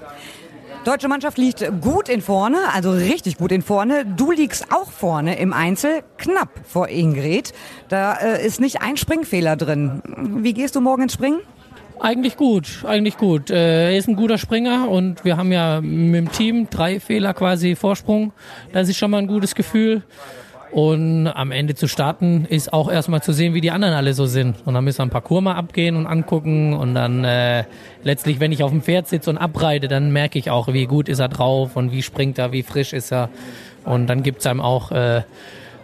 Deutsche 0.84 1.08
Mannschaft 1.08 1.36
liegt 1.38 1.70
gut 1.82 2.08
in 2.08 2.22
vorne, 2.22 2.56
also 2.72 2.92
richtig 2.92 3.36
gut 3.36 3.52
in 3.52 3.62
vorne. 3.62 4.06
Du 4.06 4.30
liegst 4.30 4.72
auch 4.72 4.90
vorne 4.90 5.38
im 5.38 5.52
Einzel, 5.52 6.02
knapp 6.16 6.48
vor 6.64 6.88
Ingrid. 6.88 7.52
Da 7.88 8.14
äh, 8.14 8.46
ist 8.46 8.60
nicht 8.60 8.80
ein 8.80 8.96
Springfehler 8.96 9.56
drin. 9.56 10.02
Wie 10.42 10.54
gehst 10.54 10.76
du 10.76 10.80
morgen 10.80 11.02
ins 11.02 11.12
Springen? 11.12 11.40
Eigentlich 12.00 12.36
gut, 12.36 12.84
eigentlich 12.86 13.16
gut. 13.16 13.50
Äh, 13.50 13.90
er 13.90 13.96
ist 13.96 14.08
ein 14.08 14.14
guter 14.14 14.38
Springer 14.38 14.88
und 14.88 15.24
wir 15.24 15.36
haben 15.36 15.50
ja 15.50 15.80
mit 15.80 16.14
dem 16.14 16.32
Team 16.32 16.70
drei 16.70 17.00
Fehler 17.00 17.34
quasi 17.34 17.74
Vorsprung. 17.74 18.32
Das 18.72 18.88
ist 18.88 18.96
schon 18.96 19.10
mal 19.10 19.18
ein 19.18 19.26
gutes 19.26 19.54
Gefühl. 19.54 20.02
Und 20.70 21.26
am 21.28 21.50
Ende 21.50 21.74
zu 21.74 21.88
starten 21.88 22.44
ist 22.44 22.72
auch 22.72 22.90
erstmal 22.90 23.22
zu 23.22 23.32
sehen, 23.32 23.54
wie 23.54 23.60
die 23.60 23.70
anderen 23.70 23.94
alle 23.94 24.12
so 24.12 24.26
sind. 24.26 24.56
Und 24.64 24.74
dann 24.74 24.84
müssen 24.84 24.98
wir 24.98 25.06
ein 25.06 25.10
Parcours 25.10 25.42
mal 25.42 25.54
abgehen 25.54 25.96
und 25.96 26.06
angucken. 26.06 26.74
Und 26.74 26.94
dann 26.94 27.24
äh, 27.24 27.64
letztlich, 28.04 28.38
wenn 28.38 28.52
ich 28.52 28.62
auf 28.62 28.70
dem 28.70 28.82
Pferd 28.82 29.08
sitze 29.08 29.30
und 29.30 29.38
abreite, 29.38 29.88
dann 29.88 30.12
merke 30.12 30.38
ich 30.38 30.50
auch, 30.50 30.68
wie 30.68 30.86
gut 30.86 31.08
ist 31.08 31.18
er 31.18 31.28
drauf 31.28 31.74
und 31.74 31.90
wie 31.90 32.02
springt 32.02 32.38
er, 32.38 32.52
wie 32.52 32.62
frisch 32.62 32.92
ist 32.92 33.12
er. 33.12 33.28
Und 33.84 34.06
dann 34.06 34.22
gibt 34.22 34.40
es 34.40 34.46
einem 34.46 34.60
auch 34.60 34.92
äh, 34.92 35.22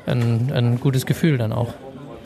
ein, 0.07 0.53
ein 0.55 0.81
gutes 0.81 1.07
Gefühl 1.07 1.39
dann 1.39 1.53
auch 1.53 1.73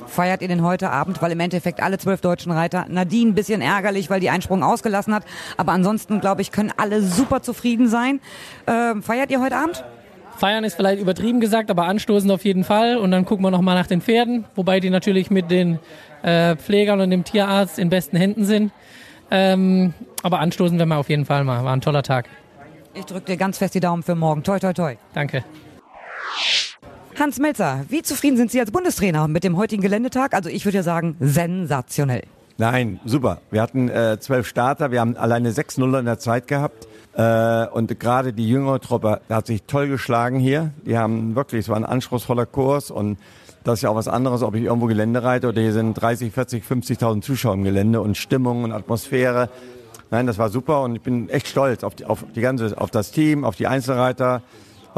feiert 0.08 0.42
ihr 0.42 0.48
denn 0.48 0.62
heute 0.62 0.90
Abend? 0.90 1.22
Weil 1.22 1.32
im 1.32 1.40
Endeffekt 1.40 1.82
alle 1.82 1.98
zwölf 1.98 2.20
deutschen 2.20 2.52
Reiter, 2.52 2.86
Nadine 2.88 3.30
ein 3.30 3.34
bisschen 3.34 3.60
ärgerlich, 3.60 4.10
weil 4.10 4.20
die 4.20 4.30
Einsprung 4.30 4.62
ausgelassen 4.62 5.14
hat. 5.14 5.24
Aber 5.56 5.72
ansonsten, 5.72 6.20
glaube 6.20 6.42
ich, 6.42 6.52
können 6.52 6.72
alle 6.76 7.02
super 7.02 7.42
zufrieden 7.42 7.88
sein. 7.88 8.20
Ähm, 8.66 9.02
feiert 9.02 9.30
ihr 9.30 9.40
heute 9.40 9.56
Abend? 9.56 9.84
Feiern 10.36 10.62
ist 10.64 10.74
vielleicht 10.74 11.02
übertrieben 11.02 11.40
gesagt, 11.40 11.70
aber 11.70 11.86
anstoßen 11.86 12.30
auf 12.30 12.44
jeden 12.44 12.64
Fall. 12.64 12.96
Und 12.96 13.10
dann 13.10 13.24
gucken 13.24 13.44
wir 13.44 13.50
nochmal 13.50 13.74
nach 13.74 13.88
den 13.88 14.00
Pferden, 14.00 14.44
wobei 14.54 14.80
die 14.80 14.90
natürlich 14.90 15.30
mit 15.30 15.50
den 15.50 15.80
äh, 16.22 16.56
Pflegern 16.56 17.00
und 17.00 17.10
dem 17.10 17.24
Tierarzt 17.24 17.78
in 17.78 17.90
besten 17.90 18.16
Händen 18.16 18.44
sind. 18.44 18.72
Ähm, 19.30 19.94
aber 20.22 20.38
anstoßen 20.40 20.78
werden 20.78 20.88
wir 20.88 20.98
auf 20.98 21.08
jeden 21.08 21.26
Fall 21.26 21.44
mal. 21.44 21.64
War 21.64 21.72
ein 21.72 21.80
toller 21.80 22.02
Tag. 22.02 22.28
Ich 22.94 23.04
drücke 23.04 23.26
dir 23.26 23.36
ganz 23.36 23.58
fest 23.58 23.74
die 23.74 23.80
Daumen 23.80 24.02
für 24.02 24.14
morgen. 24.14 24.42
Toi, 24.42 24.58
toi, 24.58 24.72
toi. 24.72 24.96
Danke. 25.12 25.44
Hans 27.18 27.40
Melzer, 27.40 27.84
wie 27.88 28.02
zufrieden 28.02 28.36
sind 28.36 28.52
Sie 28.52 28.60
als 28.60 28.70
Bundestrainer 28.70 29.26
mit 29.26 29.42
dem 29.42 29.56
heutigen 29.56 29.82
Geländetag? 29.82 30.34
Also 30.34 30.48
ich 30.50 30.64
würde 30.64 30.76
ja 30.76 30.82
sagen, 30.84 31.16
sensationell. 31.18 32.22
Nein, 32.58 33.00
super. 33.04 33.40
Wir 33.50 33.60
hatten 33.60 33.88
äh, 33.88 34.18
zwölf 34.20 34.46
Starter, 34.46 34.92
wir 34.92 35.00
haben 35.00 35.16
alleine 35.16 35.50
sechs 35.50 35.78
Nuller 35.78 35.98
in 35.98 36.04
der 36.04 36.20
Zeit 36.20 36.46
gehabt. 36.46 36.86
Äh, 37.14 37.66
und 37.72 37.98
gerade 37.98 38.32
die 38.32 38.48
jüngere 38.48 38.78
Truppe 38.78 39.20
hat 39.28 39.48
sich 39.48 39.64
toll 39.64 39.88
geschlagen 39.88 40.38
hier. 40.38 40.72
Die 40.86 40.96
haben 40.96 41.34
wirklich, 41.34 41.62
es 41.62 41.68
war 41.68 41.76
ein 41.76 41.84
anspruchsvoller 41.84 42.46
Kurs 42.46 42.92
und 42.92 43.18
das 43.64 43.80
ist 43.80 43.82
ja 43.82 43.90
auch 43.90 43.96
was 43.96 44.06
anderes, 44.06 44.44
ob 44.44 44.54
ich 44.54 44.62
irgendwo 44.62 44.86
Gelände 44.86 45.24
reite 45.24 45.48
oder 45.48 45.60
hier 45.60 45.72
sind 45.72 45.94
30, 45.94 46.32
40, 46.32 46.64
50.000 46.64 47.22
Zuschauer 47.22 47.54
im 47.54 47.64
Gelände 47.64 48.00
und 48.00 48.16
Stimmung 48.16 48.62
und 48.62 48.70
Atmosphäre. 48.70 49.50
Nein, 50.12 50.28
das 50.28 50.38
war 50.38 50.50
super 50.50 50.82
und 50.82 50.94
ich 50.94 51.02
bin 51.02 51.28
echt 51.30 51.48
stolz 51.48 51.82
auf 51.82 51.96
die, 51.96 52.04
auf 52.04 52.24
die 52.36 52.40
ganze, 52.40 52.80
auf 52.80 52.92
das 52.92 53.10
Team, 53.10 53.44
auf 53.44 53.56
die 53.56 53.66
Einzelreiter 53.66 54.42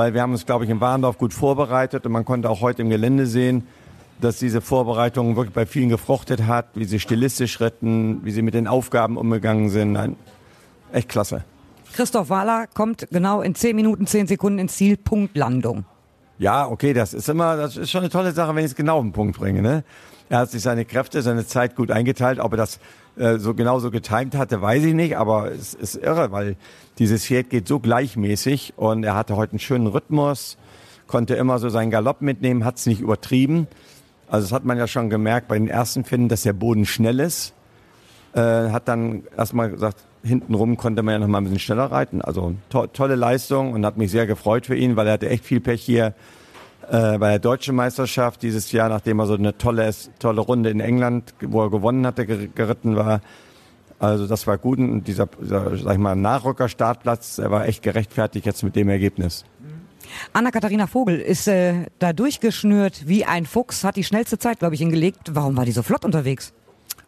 weil 0.01 0.15
wir 0.15 0.23
haben 0.23 0.33
uns, 0.33 0.47
glaube 0.47 0.65
ich, 0.65 0.71
in 0.71 0.81
Warndorf 0.81 1.19
gut 1.19 1.35
vorbereitet 1.35 2.07
und 2.07 2.13
man 2.13 2.25
konnte 2.25 2.49
auch 2.49 2.63
heute 2.63 2.81
im 2.81 2.89
Gelände 2.89 3.27
sehen, 3.27 3.67
dass 4.19 4.39
diese 4.39 4.63
Vorbereitung 4.63 5.37
wirklich 5.37 5.53
bei 5.53 5.67
vielen 5.67 5.91
gefruchtet 5.91 6.47
hat, 6.47 6.69
wie 6.75 6.87
sie 6.87 6.99
stilistisch 6.99 7.61
ritten, 7.61 8.25
wie 8.25 8.31
sie 8.31 8.41
mit 8.41 8.55
den 8.55 8.67
Aufgaben 8.67 9.19
umgegangen 9.19 9.69
sind. 9.69 9.93
Nein, 9.93 10.17
echt 10.91 11.11
klasse. 11.11 11.45
Christoph 11.93 12.31
Wahler 12.31 12.67
kommt 12.73 13.09
genau 13.11 13.43
in 13.43 13.55
10 13.55 13.77
Minuten, 13.77 14.07
10 14.07 14.27
Sekunden 14.27 14.59
ins 14.59 14.75
Ziel, 14.75 14.97
Punktlandung. 14.97 15.85
Ja, 16.41 16.67
okay, 16.67 16.95
das 16.95 17.13
ist 17.13 17.29
immer, 17.29 17.59
das 17.59 17.77
ist 17.77 17.91
schon 17.91 18.01
eine 18.01 18.09
tolle 18.09 18.33
Sache, 18.33 18.55
wenn 18.55 18.65
ich 18.65 18.71
es 18.71 18.75
genau 18.75 18.97
auf 18.97 19.03
den 19.03 19.13
Punkt 19.13 19.39
bringe. 19.39 19.61
Ne? 19.61 19.85
Er 20.31 20.39
hat 20.39 20.51
sich 20.51 20.63
seine 20.63 20.87
Kräfte, 20.87 21.21
seine 21.21 21.47
Zeit 21.47 21.77
gut 21.77 21.91
eingeteilt. 21.91 22.41
Ob 22.41 22.55
er 22.55 22.57
das 22.57 22.81
äh, 23.17 23.37
so 23.37 23.53
genauso 23.53 23.91
getimt 23.91 24.35
hatte, 24.35 24.63
weiß 24.63 24.85
ich 24.85 24.95
nicht, 24.95 25.19
aber 25.19 25.53
es 25.53 25.75
ist 25.75 25.97
irre, 25.97 26.33
weil 26.33 26.57
dieses 26.99 27.27
Pferd 27.27 27.51
geht 27.51 27.69
so 27.69 27.79
gleichmäßig 27.79 28.73
und 28.77 29.05
er 29.05 29.17
hatte 29.17 29.37
heute 29.37 29.53
einen 29.53 29.59
schönen 29.59 29.87
Rhythmus, 29.87 30.57
konnte 31.07 31.35
immer 31.35 31.59
so 31.59 31.69
seinen 31.69 31.91
Galopp 31.91 32.23
mitnehmen, 32.23 32.65
hat 32.65 32.79
es 32.79 32.87
nicht 32.87 33.03
übertrieben. 33.03 33.69
Also 34.27 34.47
das 34.47 34.53
hat 34.53 34.65
man 34.65 34.79
ja 34.79 34.87
schon 34.87 35.11
gemerkt 35.11 35.47
bei 35.47 35.59
den 35.59 35.69
ersten 35.69 36.05
Finden, 36.05 36.31
dass 36.31 36.41
der 36.41 36.55
Boden 36.55 36.87
schnell 36.87 37.21
ist. 37.21 37.53
Äh, 38.33 38.41
hat 38.41 38.89
dann 38.89 39.25
erstmal 39.37 39.69
gesagt, 39.69 40.07
hintenrum 40.23 40.77
konnte 40.77 41.03
man 41.03 41.13
ja 41.13 41.19
noch 41.19 41.29
mal 41.29 41.39
ein 41.39 41.45
bisschen 41.45 41.59
schneller 41.59 41.87
reiten. 41.87 42.23
Also 42.23 42.55
to 42.69 42.87
tolle 42.89 43.15
Leistung 43.15 43.73
und 43.73 43.85
hat 43.87 43.97
mich 43.97 44.11
sehr 44.11 44.27
gefreut 44.27 44.67
für 44.67 44.77
ihn, 44.77 44.97
weil 44.97 45.07
er 45.07 45.15
hatte 45.15 45.29
echt 45.29 45.45
viel 45.45 45.61
Pech 45.61 45.83
hier 45.83 46.15
äh, 46.91 47.19
bei 47.19 47.31
der 47.31 47.39
deutschen 47.39 47.77
Meisterschaft 47.77 48.43
dieses 48.43 48.73
Jahr, 48.73 48.89
nachdem 48.89 49.21
er 49.21 49.27
so 49.27 49.35
eine 49.35 49.57
tolle, 49.57 49.91
tolle 50.19 50.41
Runde 50.41 50.71
in 50.71 50.81
England, 50.81 51.35
wo 51.41 51.63
er 51.63 51.71
gewonnen 51.71 52.07
hatte, 52.07 52.27
geritten 52.27 52.97
war. 52.97 53.21
Also 53.99 54.27
das 54.27 54.47
war 54.47 54.57
gut 54.57 54.79
und 54.79 55.05
dieser, 55.05 55.27
dieser 55.27 55.77
sag 55.77 55.93
ich 55.93 55.99
mal, 55.99 56.17
Nachrücker-Startplatz, 56.17 57.37
der 57.37 57.51
war 57.51 57.67
echt 57.67 57.83
gerechtfertigt 57.83 58.47
jetzt 58.47 58.63
mit 58.63 58.75
dem 58.75 58.89
Ergebnis. 58.89 59.45
Anna-Katharina 60.33 60.87
Vogel 60.87 61.21
ist 61.21 61.47
äh, 61.47 61.87
da 61.99 62.13
durchgeschnürt 62.13 63.07
wie 63.07 63.25
ein 63.25 63.47
Fuchs, 63.47 63.85
hat 63.85 63.97
die 63.97 64.05
schnellste 64.05 64.39
Zeit, 64.39 64.59
glaube 64.59 64.75
ich, 64.75 64.81
hingelegt. 64.81 65.35
Warum 65.35 65.57
war 65.57 65.65
die 65.65 65.73
so 65.73 65.83
flott 65.83 66.05
unterwegs? 66.05 66.53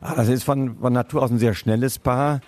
Ah, 0.00 0.14
das 0.14 0.28
ist 0.28 0.44
von, 0.44 0.76
von 0.76 0.92
Natur 0.92 1.22
aus 1.22 1.30
ein 1.30 1.38
sehr 1.38 1.54
schnelles 1.54 1.98
Paar. 1.98 2.40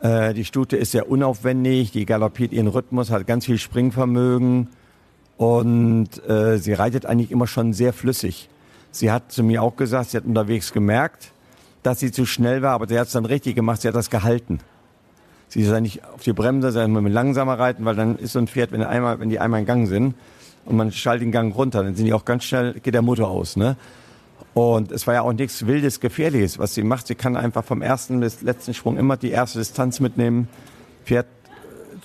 Äh, 0.00 0.34
die 0.34 0.44
Stute 0.44 0.76
ist 0.76 0.92
sehr 0.92 1.10
unaufwendig, 1.10 1.92
die 1.92 2.06
galoppiert 2.06 2.52
ihren 2.52 2.68
Rhythmus, 2.68 3.10
hat 3.10 3.26
ganz 3.26 3.46
viel 3.46 3.58
Springvermögen. 3.58 4.68
Und 5.36 6.28
äh, 6.28 6.58
sie 6.58 6.72
reitet 6.72 7.06
eigentlich 7.06 7.30
immer 7.30 7.46
schon 7.46 7.72
sehr 7.72 7.92
flüssig. 7.92 8.48
Sie 8.92 9.10
hat 9.10 9.32
zu 9.32 9.42
mir 9.42 9.62
auch 9.62 9.76
gesagt, 9.76 10.10
sie 10.10 10.16
hat 10.16 10.24
unterwegs 10.24 10.72
gemerkt, 10.72 11.32
dass 11.82 12.00
sie 12.00 12.12
zu 12.12 12.26
schnell 12.26 12.60
war, 12.60 12.72
aber 12.72 12.88
sie 12.88 12.98
hat 12.98 13.06
es 13.06 13.12
dann 13.12 13.24
richtig 13.24 13.54
gemacht, 13.54 13.80
sie 13.80 13.88
hat 13.88 13.94
das 13.94 14.10
gehalten. 14.10 14.58
Sie 15.48 15.62
ist 15.62 15.70
ja 15.70 15.80
nicht 15.80 16.04
auf 16.04 16.22
die 16.22 16.32
Bremse, 16.32 16.70
sondern 16.72 17.02
mit 17.02 17.12
langsamer 17.12 17.58
reiten, 17.58 17.84
weil 17.84 17.96
dann 17.96 18.16
ist 18.16 18.32
so 18.32 18.38
ein 18.38 18.48
Pferd, 18.48 18.72
wenn, 18.72 18.82
einmal, 18.82 19.18
wenn 19.18 19.30
die 19.30 19.38
einmal 19.38 19.60
in 19.60 19.66
Gang 19.66 19.88
sind 19.88 20.14
und 20.64 20.76
man 20.76 20.92
schaltet 20.92 21.22
den 21.22 21.32
Gang 21.32 21.54
runter, 21.54 21.82
dann 21.82 21.94
sind 21.94 22.06
die 22.06 22.12
auch 22.12 22.24
ganz 22.24 22.44
schnell, 22.44 22.74
geht 22.74 22.94
der 22.94 23.02
Motor 23.02 23.28
aus. 23.28 23.56
Ne? 23.56 23.76
Und 24.54 24.90
es 24.90 25.06
war 25.06 25.14
ja 25.14 25.22
auch 25.22 25.32
nichts 25.32 25.66
Wildes, 25.66 26.00
Gefährliches, 26.00 26.58
was 26.58 26.74
sie 26.74 26.82
macht. 26.82 27.06
Sie 27.06 27.14
kann 27.14 27.36
einfach 27.36 27.64
vom 27.64 27.82
ersten 27.82 28.20
bis 28.20 28.42
letzten 28.42 28.74
Sprung 28.74 28.96
immer 28.98 29.16
die 29.16 29.30
erste 29.30 29.58
Distanz 29.58 30.00
mitnehmen. 30.00 30.48
Pferd 31.04 31.26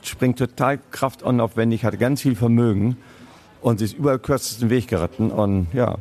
springt 0.04 0.38
total 0.38 0.80
kraftunaufwendig, 0.92 1.84
hat 1.84 2.00
ganz 2.00 2.22
viel 2.22 2.36
Vermögen. 2.36 2.98
und 3.62 3.80
sie 3.80 3.86
ist 3.86 3.94
überall 3.94 4.20
kürzesten 4.20 4.70
Weg 4.70 4.88
geritten 4.88 5.32
und 5.32 5.68
ja, 5.74 5.96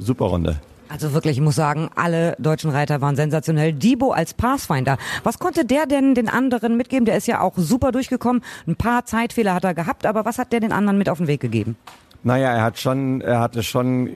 super 0.00 0.24
Runde. 0.24 0.60
Also 0.88 1.14
wirklich, 1.14 1.38
ich 1.38 1.42
muss 1.42 1.54
sagen, 1.54 1.88
alle 1.94 2.36
deutschen 2.38 2.70
Reiter 2.70 3.00
waren 3.00 3.14
sensationell. 3.16 3.72
Debo 3.72 4.10
als 4.10 4.34
Pathfinder. 4.34 4.98
Was 5.22 5.38
konnte 5.38 5.64
der 5.64 5.86
denn 5.86 6.14
den 6.14 6.28
anderen 6.28 6.76
mitgeben? 6.76 7.06
Der 7.06 7.16
ist 7.16 7.26
ja 7.26 7.40
auch 7.40 7.54
super 7.56 7.92
durchgekommen. 7.92 8.42
Ein 8.66 8.76
paar 8.76 9.06
Zeitfehler 9.06 9.54
hat 9.54 9.64
er 9.64 9.74
gehabt, 9.74 10.04
aber 10.04 10.24
was 10.24 10.38
hat 10.38 10.52
der 10.52 10.60
den 10.60 10.72
anderen 10.72 10.98
mit 10.98 11.08
auf 11.08 11.18
den 11.18 11.28
Weg 11.28 11.40
gegeben? 11.40 11.76
Naja, 12.24 12.50
er 12.52 12.62
hat 12.62 12.78
schon, 12.78 13.20
er 13.20 13.40
hatte 13.40 13.62
schon, 13.62 14.10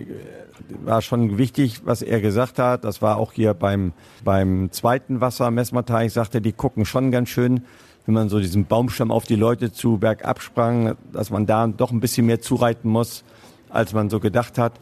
war 0.84 1.02
schon 1.02 1.38
wichtig, 1.38 1.82
was 1.84 2.02
er 2.02 2.20
gesagt 2.20 2.58
hat. 2.58 2.84
Das 2.84 3.02
war 3.02 3.16
auch 3.16 3.32
hier 3.32 3.52
beim, 3.54 3.92
beim 4.24 4.70
zweiten 4.70 5.20
Wasser, 5.20 5.50
Messmerteich, 5.50 6.12
sagte, 6.12 6.40
die 6.40 6.52
gucken 6.52 6.84
schon 6.84 7.10
ganz 7.10 7.28
schön, 7.28 7.62
wenn 8.06 8.14
man 8.14 8.28
so 8.28 8.38
diesen 8.38 8.66
Baumstamm 8.66 9.10
auf 9.10 9.24
die 9.24 9.34
Leute 9.34 9.72
zu 9.72 9.98
bergab 9.98 10.40
sprang, 10.40 10.96
dass 11.12 11.30
man 11.30 11.46
da 11.46 11.66
doch 11.66 11.90
ein 11.90 11.98
bisschen 11.98 12.26
mehr 12.26 12.40
zureiten 12.40 12.88
muss, 12.88 13.24
als 13.70 13.92
man 13.92 14.08
so 14.08 14.20
gedacht 14.20 14.56
hat. 14.56 14.74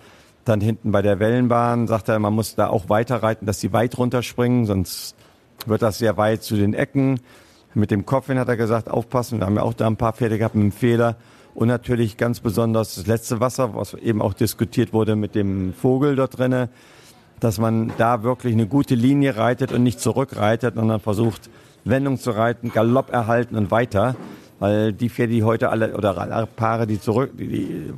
Dann 0.44 0.60
hinten 0.60 0.92
bei 0.92 1.00
der 1.00 1.18
Wellenbahn 1.18 1.86
sagt 1.86 2.10
er, 2.10 2.18
man 2.18 2.34
muss 2.34 2.54
da 2.54 2.68
auch 2.68 2.90
weiter 2.90 3.22
reiten, 3.22 3.46
dass 3.46 3.60
sie 3.60 3.72
weit 3.72 3.96
runterspringen, 3.96 4.66
sonst 4.66 5.16
wird 5.64 5.80
das 5.80 5.98
sehr 5.98 6.18
weit 6.18 6.42
zu 6.42 6.56
den 6.56 6.74
Ecken. 6.74 7.20
Mit 7.72 7.90
dem 7.90 8.04
Kopfwind 8.04 8.38
hat 8.38 8.48
er 8.48 8.58
gesagt, 8.58 8.90
aufpassen. 8.90 9.40
Wir 9.40 9.46
haben 9.46 9.56
ja 9.56 9.62
auch 9.62 9.72
da 9.72 9.86
ein 9.86 9.96
paar 9.96 10.12
Pferde 10.12 10.36
gehabt 10.36 10.54
mit 10.54 10.62
einem 10.62 10.72
Fehler. 10.72 11.16
Und 11.54 11.68
natürlich 11.68 12.16
ganz 12.16 12.40
besonders 12.40 12.96
das 12.96 13.06
letzte 13.06 13.40
Wasser, 13.40 13.74
was 13.74 13.94
eben 13.94 14.20
auch 14.20 14.34
diskutiert 14.34 14.92
wurde 14.92 15.16
mit 15.16 15.34
dem 15.34 15.72
Vogel 15.72 16.16
dort 16.16 16.38
drinnen, 16.38 16.68
dass 17.40 17.58
man 17.58 17.92
da 17.96 18.22
wirklich 18.22 18.54
eine 18.54 18.66
gute 18.66 18.94
Linie 18.94 19.36
reitet 19.36 19.72
und 19.72 19.82
nicht 19.82 20.00
zurückreitet, 20.00 20.74
sondern 20.74 21.00
versucht, 21.00 21.50
Wendung 21.84 22.18
zu 22.18 22.30
reiten, 22.30 22.72
Galopp 22.72 23.12
erhalten 23.12 23.56
und 23.56 23.70
weiter 23.70 24.16
weil 24.58 24.92
die 24.92 25.10
Pferde, 25.10 25.32
die 25.32 25.42
heute 25.42 25.70
alle 25.70 25.94
oder 25.94 26.16
alle 26.16 26.46
Paare, 26.46 26.86
die 26.86 27.00
zurück, 27.00 27.32
die, 27.36 27.48
die 27.48 27.92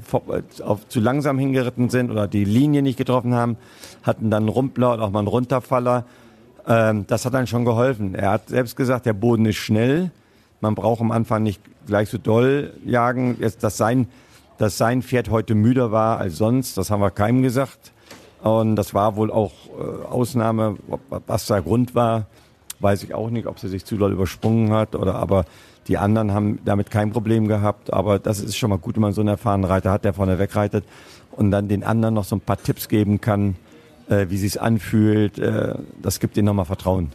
auf, 0.63 0.89
zu 0.89 1.01
langsam 1.01 1.39
hingeritten 1.39 1.91
sind 1.91 2.11
oder 2.11 2.27
die 2.27 2.45
Linie 2.45 2.83
nicht 2.83 2.97
getroffen 2.97 3.35
haben, 3.35 3.57
hatten 4.03 4.31
dann 4.31 4.45
einen 4.45 4.49
Rumpler 4.49 4.95
oder 4.95 5.05
auch 5.05 5.11
mal 5.11 5.21
einen 5.21 5.29
Runterfaller. 5.29 6.05
Ähm, 6.67 7.07
das 7.07 7.25
hat 7.25 7.35
dann 7.35 7.47
schon 7.47 7.65
geholfen. 7.65 8.15
Er 8.15 8.33
hat 8.33 8.49
selbst 8.49 8.77
gesagt, 8.77 9.07
der 9.07 9.13
Boden 9.13 9.47
ist 9.47 9.57
schnell. 9.57 10.11
Man 10.61 10.75
braucht 10.75 11.01
am 11.01 11.11
Anfang 11.11 11.43
nicht 11.43 11.61
gleich 11.87 12.09
so 12.09 12.19
doll 12.19 12.73
jagen. 12.85 13.37
Jetzt, 13.41 13.63
dass 13.63 13.77
sein, 13.77 14.09
dass 14.59 14.79
sein 14.79 15.03
Pferd 15.03 15.31
heute 15.31 15.55
müder 15.55 15.93
war 15.93 16.19
als 16.19 16.37
sonst, 16.37 16.79
das 16.79 16.91
haben 16.91 17.01
wir 17.01 17.11
keinem 17.11 17.43
gesagt. 17.43 17.93
Und 18.43 18.77
das 18.77 18.95
war 18.95 19.17
wohl 19.17 19.31
auch 19.31 19.53
äh, 19.79 20.05
Ausnahme. 20.07 20.77
Was 21.27 21.47
der 21.47 21.63
Grund 21.63 21.95
war, 21.95 22.27
weiß 22.81 23.03
ich 23.03 23.15
auch 23.15 23.31
nicht, 23.31 23.47
ob 23.47 23.59
sie 23.59 23.69
sich 23.69 23.85
zu 23.85 23.97
doll 23.97 24.13
übersprungen 24.13 24.73
hat 24.73 24.95
oder 24.95 25.15
aber 25.15 25.45
die 25.89 25.99
anderen 25.99 26.33
haben 26.33 26.59
damit 26.65 26.91
kein 26.91 27.11
Problem 27.11 27.47
gehabt, 27.47 27.93
aber 27.93 28.19
das 28.19 28.41
ist 28.41 28.57
schon 28.57 28.71
mal 28.71 28.79
gut, 28.79 28.97
wenn 28.97 29.03
man 29.03 29.13
so 29.13 29.21
einen 29.21 29.29
erfahrenen 29.29 29.65
Reiter 29.65 29.93
hat, 29.93 30.05
der 30.05 30.15
vorne 30.15 30.39
wegreitet 30.39 30.85
und 31.33 31.51
dann 31.51 31.69
den 31.69 31.85
anderen 31.85 32.15
noch 32.15 32.25
so 32.25 32.37
ein 32.37 32.41
paar 32.41 32.61
Tipps 32.61 32.89
geben 32.89 33.21
kann, 33.21 33.55
äh, 34.09 34.27
wie 34.29 34.37
sich's 34.37 34.57
anfühlt. 34.57 35.39
Äh, 35.39 35.75
das 36.03 36.19
gibt 36.19 36.37
ihnen 36.37 36.47
nochmal 36.47 36.65
Vertrauen. 36.65 37.13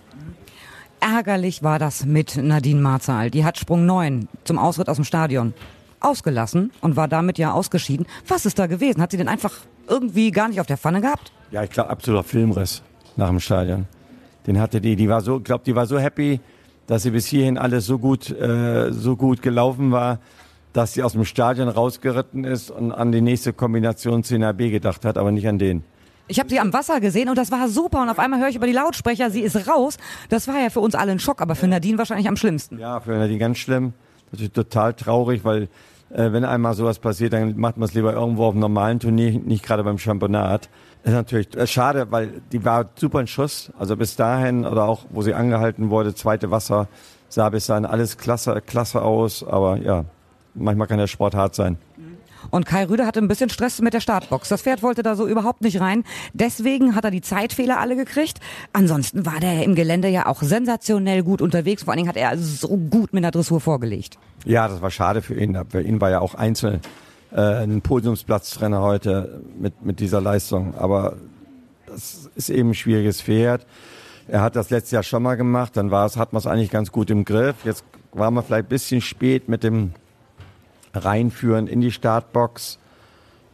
Ärgerlich 1.01 1.63
war 1.63 1.79
das 1.79 2.05
mit 2.05 2.37
Nadine 2.37 2.79
Marzal. 2.79 3.31
Die 3.31 3.43
hat 3.43 3.57
Sprung 3.57 3.87
9 3.87 4.27
zum 4.43 4.59
Ausritt 4.59 4.87
aus 4.87 4.97
dem 4.97 5.03
Stadion 5.03 5.55
ausgelassen 5.99 6.71
und 6.79 6.95
war 6.95 7.07
damit 7.07 7.39
ja 7.39 7.53
ausgeschieden. 7.53 8.05
Was 8.27 8.45
ist 8.45 8.59
da 8.59 8.67
gewesen? 8.67 9.01
Hat 9.01 9.09
sie 9.09 9.17
denn 9.17 9.27
einfach 9.27 9.51
irgendwie 9.87 10.29
gar 10.29 10.47
nicht 10.47 10.61
auf 10.61 10.67
der 10.67 10.77
Pfanne 10.77 11.01
gehabt? 11.01 11.31
Ja, 11.49 11.63
ich 11.63 11.71
glaube, 11.71 11.89
absoluter 11.89 12.23
Filmriss 12.23 12.83
nach 13.17 13.29
dem 13.29 13.39
Stadion. 13.39 13.87
Den 14.45 14.59
hatte 14.59 14.79
die, 14.79 14.95
die 14.95 15.09
war 15.09 15.21
so, 15.21 15.39
glaube, 15.39 15.63
die 15.65 15.75
war 15.75 15.87
so 15.87 15.97
happy, 15.97 16.39
dass 16.85 17.01
sie 17.01 17.09
bis 17.09 17.25
hierhin 17.25 17.57
alles 17.57 17.87
so 17.87 17.97
gut, 17.97 18.29
äh, 18.29 18.91
so 18.91 19.15
gut 19.15 19.41
gelaufen 19.41 19.91
war, 19.91 20.19
dass 20.71 20.93
sie 20.93 21.01
aus 21.01 21.13
dem 21.13 21.25
Stadion 21.25 21.67
rausgeritten 21.67 22.43
ist 22.43 22.69
und 22.69 22.91
an 22.91 23.11
die 23.11 23.21
nächste 23.21 23.53
Kombination 23.53 24.23
10 24.23 24.55
B 24.55 24.69
gedacht 24.69 25.03
hat, 25.03 25.17
aber 25.17 25.31
nicht 25.31 25.47
an 25.47 25.57
den. 25.57 25.83
Ich 26.31 26.39
habe 26.39 26.49
sie 26.49 26.61
am 26.61 26.71
Wasser 26.71 27.01
gesehen 27.01 27.27
und 27.27 27.37
das 27.37 27.51
war 27.51 27.67
super 27.67 28.01
und 28.01 28.07
auf 28.07 28.17
einmal 28.17 28.39
höre 28.39 28.47
ich 28.47 28.55
über 28.55 28.65
die 28.65 28.71
Lautsprecher, 28.71 29.29
sie 29.29 29.41
ist 29.41 29.67
raus. 29.67 29.97
Das 30.29 30.47
war 30.47 30.57
ja 30.57 30.69
für 30.69 30.79
uns 30.79 30.95
alle 30.95 31.11
ein 31.11 31.19
Schock, 31.19 31.41
aber 31.41 31.55
für 31.55 31.67
Nadine 31.67 31.97
wahrscheinlich 31.97 32.29
am 32.29 32.37
schlimmsten. 32.37 32.79
Ja, 32.79 33.01
für 33.01 33.11
Nadine 33.11 33.37
ganz 33.37 33.57
schlimm. 33.57 33.91
Natürlich 34.31 34.53
total 34.53 34.93
traurig, 34.93 35.43
weil 35.43 35.63
äh, 36.09 36.31
wenn 36.31 36.45
einmal 36.45 36.73
sowas 36.73 36.99
passiert, 36.99 37.33
dann 37.33 37.57
macht 37.57 37.75
man 37.75 37.89
es 37.89 37.93
lieber 37.93 38.13
irgendwo 38.13 38.45
auf 38.45 38.53
einem 38.53 38.61
normalen 38.61 39.01
Turnier, 39.01 39.41
nicht 39.41 39.65
gerade 39.65 39.83
beim 39.83 39.97
Championat. 39.97 40.69
Das 41.03 41.11
ist 41.11 41.17
natürlich 41.17 41.53
äh, 41.57 41.67
schade, 41.67 42.07
weil 42.11 42.41
die 42.53 42.63
war 42.63 42.85
super 42.95 43.19
in 43.19 43.27
Schuss. 43.27 43.69
Also 43.77 43.97
bis 43.97 44.15
dahin 44.15 44.65
oder 44.65 44.85
auch, 44.85 45.03
wo 45.09 45.23
sie 45.23 45.33
angehalten 45.33 45.89
wurde, 45.89 46.15
zweite 46.15 46.49
Wasser, 46.49 46.87
sah 47.27 47.49
bis 47.49 47.65
dahin 47.65 47.85
alles 47.85 48.17
klasse, 48.17 48.61
klasse 48.65 49.01
aus. 49.01 49.45
Aber 49.45 49.75
ja, 49.75 50.05
manchmal 50.53 50.87
kann 50.87 50.97
der 50.97 51.07
Sport 51.07 51.35
hart 51.35 51.55
sein. 51.55 51.77
Und 52.49 52.65
Kai 52.65 52.85
Rüder 52.85 53.05
hatte 53.05 53.19
ein 53.19 53.27
bisschen 53.27 53.49
Stress 53.49 53.81
mit 53.81 53.93
der 53.93 53.99
Startbox. 53.99 54.49
Das 54.49 54.63
Pferd 54.63 54.83
wollte 54.83 55.03
da 55.03 55.15
so 55.15 55.27
überhaupt 55.27 55.61
nicht 55.61 55.79
rein. 55.79 56.03
Deswegen 56.33 56.95
hat 56.95 57.05
er 57.05 57.11
die 57.11 57.21
Zeitfehler 57.21 57.79
alle 57.79 57.95
gekriegt. 57.95 58.39
Ansonsten 58.73 59.25
war 59.25 59.39
der 59.39 59.63
im 59.63 59.75
Gelände 59.75 60.07
ja 60.07 60.25
auch 60.25 60.41
sensationell 60.41 61.23
gut 61.23 61.41
unterwegs. 61.41 61.83
Vor 61.83 61.93
allen 61.93 61.97
Dingen 61.97 62.09
hat 62.09 62.17
er 62.17 62.37
so 62.37 62.77
gut 62.77 63.13
mit 63.13 63.23
der 63.23 63.31
Dressur 63.31 63.61
vorgelegt. 63.61 64.17
Ja, 64.45 64.67
das 64.67 64.81
war 64.81 64.91
schade 64.91 65.21
für 65.21 65.35
ihn. 65.35 65.57
Für 65.69 65.81
ihn 65.81 66.01
war 66.01 66.09
ja 66.09 66.19
auch 66.19 66.35
einzeln 66.35 66.81
äh, 67.31 67.41
ein 67.41 67.81
Podiumsplatztrainer 67.81 68.81
heute 68.81 69.41
mit, 69.59 69.85
mit 69.85 69.99
dieser 69.99 70.21
Leistung. 70.21 70.75
Aber 70.75 71.17
das 71.85 72.29
ist 72.35 72.49
eben 72.49 72.69
ein 72.69 72.75
schwieriges 72.75 73.21
Pferd. 73.21 73.65
Er 74.27 74.41
hat 74.41 74.55
das 74.55 74.69
letztes 74.69 74.91
Jahr 74.91 75.03
schon 75.03 75.23
mal 75.23 75.35
gemacht, 75.35 75.75
dann 75.75 75.91
war 75.91 76.05
es, 76.05 76.15
hat 76.15 76.31
man 76.31 76.39
es 76.39 76.47
eigentlich 76.47 76.69
ganz 76.69 76.91
gut 76.91 77.09
im 77.09 77.25
Griff. 77.25 77.55
Jetzt 77.65 77.83
war 78.13 78.31
man 78.31 78.43
vielleicht 78.43 78.67
ein 78.67 78.69
bisschen 78.69 79.01
spät 79.01 79.49
mit 79.49 79.63
dem 79.63 79.91
Reinführen 80.93 81.67
in 81.67 81.81
die 81.81 81.91
Startbox. 81.91 82.79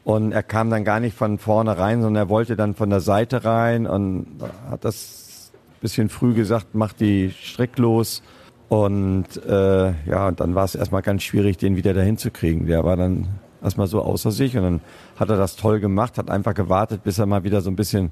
Und 0.03 0.31
er 0.31 0.43
kam 0.43 0.69
dann 0.69 0.85
gar 0.85 0.99
nicht 0.99 1.17
von 1.17 1.37
vorne 1.37 1.77
rein, 1.77 2.01
sondern 2.01 2.27
er 2.27 2.29
wollte 2.29 2.55
dann 2.55 2.75
von 2.75 2.89
der 2.89 3.01
Seite 3.01 3.43
rein 3.43 3.85
und 3.85 4.27
hat 4.69 4.85
das 4.85 5.51
ein 5.53 5.81
bisschen 5.81 6.09
früh 6.09 6.33
gesagt, 6.33 6.75
macht 6.75 7.01
die 7.01 7.31
Strick 7.31 7.77
los. 7.77 8.21
Und 8.69 9.25
äh, 9.45 9.93
ja, 10.05 10.27
und 10.27 10.39
dann 10.39 10.55
war 10.55 10.65
es 10.65 10.75
erstmal 10.75 11.01
ganz 11.01 11.23
schwierig, 11.23 11.57
den 11.57 11.75
wieder 11.75 11.93
dahin 11.93 12.17
zu 12.17 12.31
kriegen. 12.31 12.67
Der 12.67 12.83
war 12.83 12.97
dann 12.97 13.27
erstmal 13.61 13.87
so 13.87 14.01
außer 14.01 14.31
sich 14.31 14.55
und 14.57 14.63
dann 14.63 14.81
hat 15.17 15.29
er 15.29 15.37
das 15.37 15.55
toll 15.55 15.79
gemacht, 15.79 16.17
hat 16.17 16.29
einfach 16.29 16.53
gewartet, 16.53 17.03
bis 17.03 17.19
er 17.19 17.25
mal 17.25 17.43
wieder 17.43 17.61
so 17.61 17.69
ein 17.69 17.75
bisschen 17.75 18.11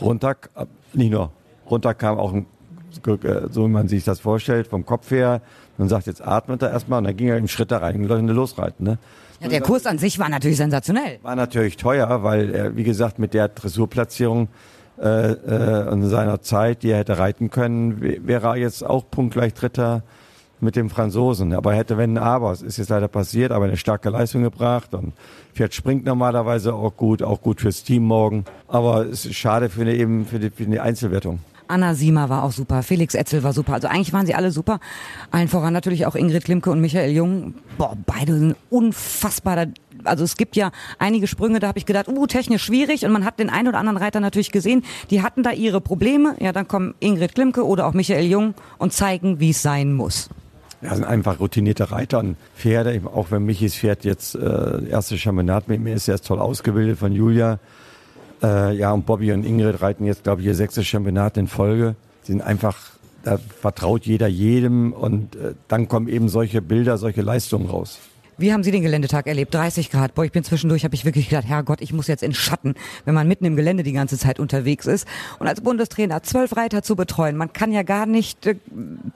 runter, 0.00 0.36
nicht 0.92 1.10
nur 1.10 1.30
runterkam, 1.68 2.18
auch 2.18 2.34
so 3.50 3.64
wie 3.64 3.70
man 3.70 3.88
sich 3.88 4.04
das 4.04 4.20
vorstellt, 4.20 4.66
vom 4.66 4.84
Kopf 4.84 5.10
her. 5.10 5.40
Man 5.78 5.88
sagt, 5.88 6.06
jetzt 6.06 6.26
atmet 6.26 6.62
er 6.62 6.70
erstmal 6.70 6.98
und 6.98 7.04
dann 7.04 7.16
ging 7.16 7.28
er 7.28 7.36
in 7.36 7.48
Schritte 7.48 7.80
rein 7.80 7.96
und 7.96 8.04
Leute 8.04 8.32
losreiten. 8.32 8.84
Ne? 8.84 8.98
Ja, 9.40 9.48
der 9.48 9.60
Kurs 9.60 9.86
an 9.86 9.98
sich 9.98 10.18
war 10.18 10.28
natürlich 10.28 10.56
sensationell. 10.56 11.18
War 11.22 11.36
natürlich 11.36 11.76
teuer, 11.76 12.22
weil 12.22 12.54
er, 12.54 12.76
wie 12.76 12.84
gesagt, 12.84 13.18
mit 13.18 13.34
der 13.34 13.48
Dressurplatzierung 13.48 14.48
äh, 14.98 15.32
äh, 15.32 15.92
in 15.92 16.08
seiner 16.08 16.40
Zeit, 16.40 16.82
die 16.82 16.90
er 16.90 16.98
hätte 16.98 17.18
reiten 17.18 17.50
können, 17.50 18.00
wäre 18.00 18.48
er 18.48 18.56
jetzt 18.56 18.84
auch 18.84 19.04
punktgleich 19.10 19.52
Dritter 19.52 20.02
mit 20.60 20.74
dem 20.74 20.88
Franzosen. 20.88 21.52
Aber 21.52 21.72
er 21.72 21.78
hätte 21.78 21.98
wenn 21.98 22.16
aber. 22.16 22.52
Es 22.52 22.62
ist 22.62 22.78
jetzt 22.78 22.88
leider 22.88 23.08
passiert, 23.08 23.52
aber 23.52 23.66
eine 23.66 23.76
starke 23.76 24.08
Leistung 24.08 24.42
gebracht 24.42 24.94
und 24.94 25.12
Pferd 25.54 25.74
springt 25.74 26.06
normalerweise 26.06 26.72
auch 26.74 26.96
gut, 26.96 27.22
auch 27.22 27.42
gut 27.42 27.60
fürs 27.60 27.82
Team 27.82 28.04
morgen. 28.04 28.46
Aber 28.68 29.04
es 29.04 29.26
ist 29.26 29.34
schade 29.34 29.68
für 29.68 29.82
eine, 29.82 29.94
eben 29.94 30.24
für 30.24 30.38
die, 30.38 30.50
für 30.50 30.64
die 30.64 30.80
Einzelwertung. 30.80 31.40
Anna 31.68 31.94
Siemer 31.94 32.28
war 32.28 32.42
auch 32.42 32.52
super, 32.52 32.82
Felix 32.82 33.14
Etzel 33.14 33.42
war 33.42 33.52
super. 33.52 33.74
Also 33.74 33.88
eigentlich 33.88 34.12
waren 34.12 34.26
sie 34.26 34.34
alle 34.34 34.50
super. 34.50 34.80
Allen 35.30 35.48
voran 35.48 35.72
natürlich 35.72 36.06
auch 36.06 36.14
Ingrid 36.14 36.44
Klimke 36.44 36.70
und 36.70 36.80
Michael 36.80 37.12
Jung. 37.12 37.54
Boah, 37.78 37.96
beide 38.06 38.38
sind 38.38 38.56
unfassbar. 38.70 39.66
Also 40.04 40.24
es 40.24 40.36
gibt 40.36 40.56
ja 40.56 40.70
einige 40.98 41.26
Sprünge, 41.26 41.58
da 41.58 41.68
habe 41.68 41.78
ich 41.78 41.86
gedacht, 41.86 42.08
uh, 42.08 42.26
technisch 42.26 42.64
schwierig. 42.64 43.04
Und 43.04 43.12
man 43.12 43.24
hat 43.24 43.38
den 43.38 43.50
einen 43.50 43.68
oder 43.68 43.78
anderen 43.78 43.98
Reiter 43.98 44.20
natürlich 44.20 44.52
gesehen, 44.52 44.84
die 45.10 45.22
hatten 45.22 45.42
da 45.42 45.50
ihre 45.50 45.80
Probleme. 45.80 46.36
Ja, 46.40 46.52
dann 46.52 46.68
kommen 46.68 46.94
Ingrid 47.00 47.34
Klimke 47.34 47.66
oder 47.66 47.86
auch 47.86 47.92
Michael 47.92 48.26
Jung 48.26 48.54
und 48.78 48.92
zeigen, 48.92 49.40
wie 49.40 49.50
es 49.50 49.62
sein 49.62 49.92
muss. 49.92 50.28
Ja, 50.82 50.94
sind 50.94 51.04
einfach 51.04 51.40
routinierte 51.40 51.90
Reiter 51.90 52.18
und 52.18 52.36
Pferde. 52.54 53.00
Auch 53.06 53.30
wenn 53.30 53.44
Michis 53.44 53.74
Pferd 53.74 54.04
jetzt 54.04 54.34
äh, 54.34 54.88
erste 54.88 55.16
Championat 55.16 55.68
mit 55.68 55.80
mir 55.80 55.94
ist, 55.94 56.06
er 56.06 56.16
ist 56.16 56.26
toll 56.26 56.38
ausgebildet 56.38 56.98
von 56.98 57.12
Julia. 57.12 57.58
Äh, 58.42 58.76
ja, 58.76 58.92
und 58.92 59.06
Bobby 59.06 59.32
und 59.32 59.44
Ingrid 59.44 59.80
reiten 59.80 60.04
jetzt, 60.04 60.24
glaube 60.24 60.40
ich, 60.40 60.46
ihr 60.46 60.54
sechstes 60.54 60.86
Championat 60.86 61.36
in 61.36 61.46
Folge. 61.46 61.96
Sie 62.22 62.32
sind 62.32 62.42
einfach, 62.42 62.76
da 63.24 63.38
vertraut 63.38 64.04
jeder 64.04 64.26
jedem 64.26 64.92
und 64.92 65.36
äh, 65.36 65.54
dann 65.68 65.88
kommen 65.88 66.08
eben 66.08 66.28
solche 66.28 66.60
Bilder, 66.60 66.98
solche 66.98 67.22
Leistungen 67.22 67.68
raus. 67.68 67.98
Wie 68.38 68.52
haben 68.52 68.62
Sie 68.62 68.70
den 68.70 68.82
Geländetag 68.82 69.26
erlebt? 69.26 69.54
30 69.54 69.90
Grad. 69.90 70.14
Boah, 70.14 70.24
ich 70.24 70.32
bin 70.32 70.44
zwischendurch, 70.44 70.84
habe 70.84 70.94
ich 70.94 71.06
wirklich 71.06 71.30
gedacht, 71.30 71.46
Herrgott, 71.46 71.80
ich 71.80 71.94
muss 71.94 72.06
jetzt 72.06 72.22
in 72.22 72.34
Schatten, 72.34 72.74
wenn 73.06 73.14
man 73.14 73.26
mitten 73.26 73.46
im 73.46 73.56
Gelände 73.56 73.82
die 73.82 73.92
ganze 73.92 74.18
Zeit 74.18 74.38
unterwegs 74.38 74.86
ist. 74.86 75.08
Und 75.38 75.46
als 75.46 75.62
Bundestrainer 75.62 76.22
zwölf 76.22 76.54
Reiter 76.54 76.82
zu 76.82 76.96
betreuen, 76.96 77.36
man 77.36 77.54
kann 77.54 77.72
ja 77.72 77.82
gar 77.82 78.04
nicht 78.04 78.44
äh, 78.44 78.56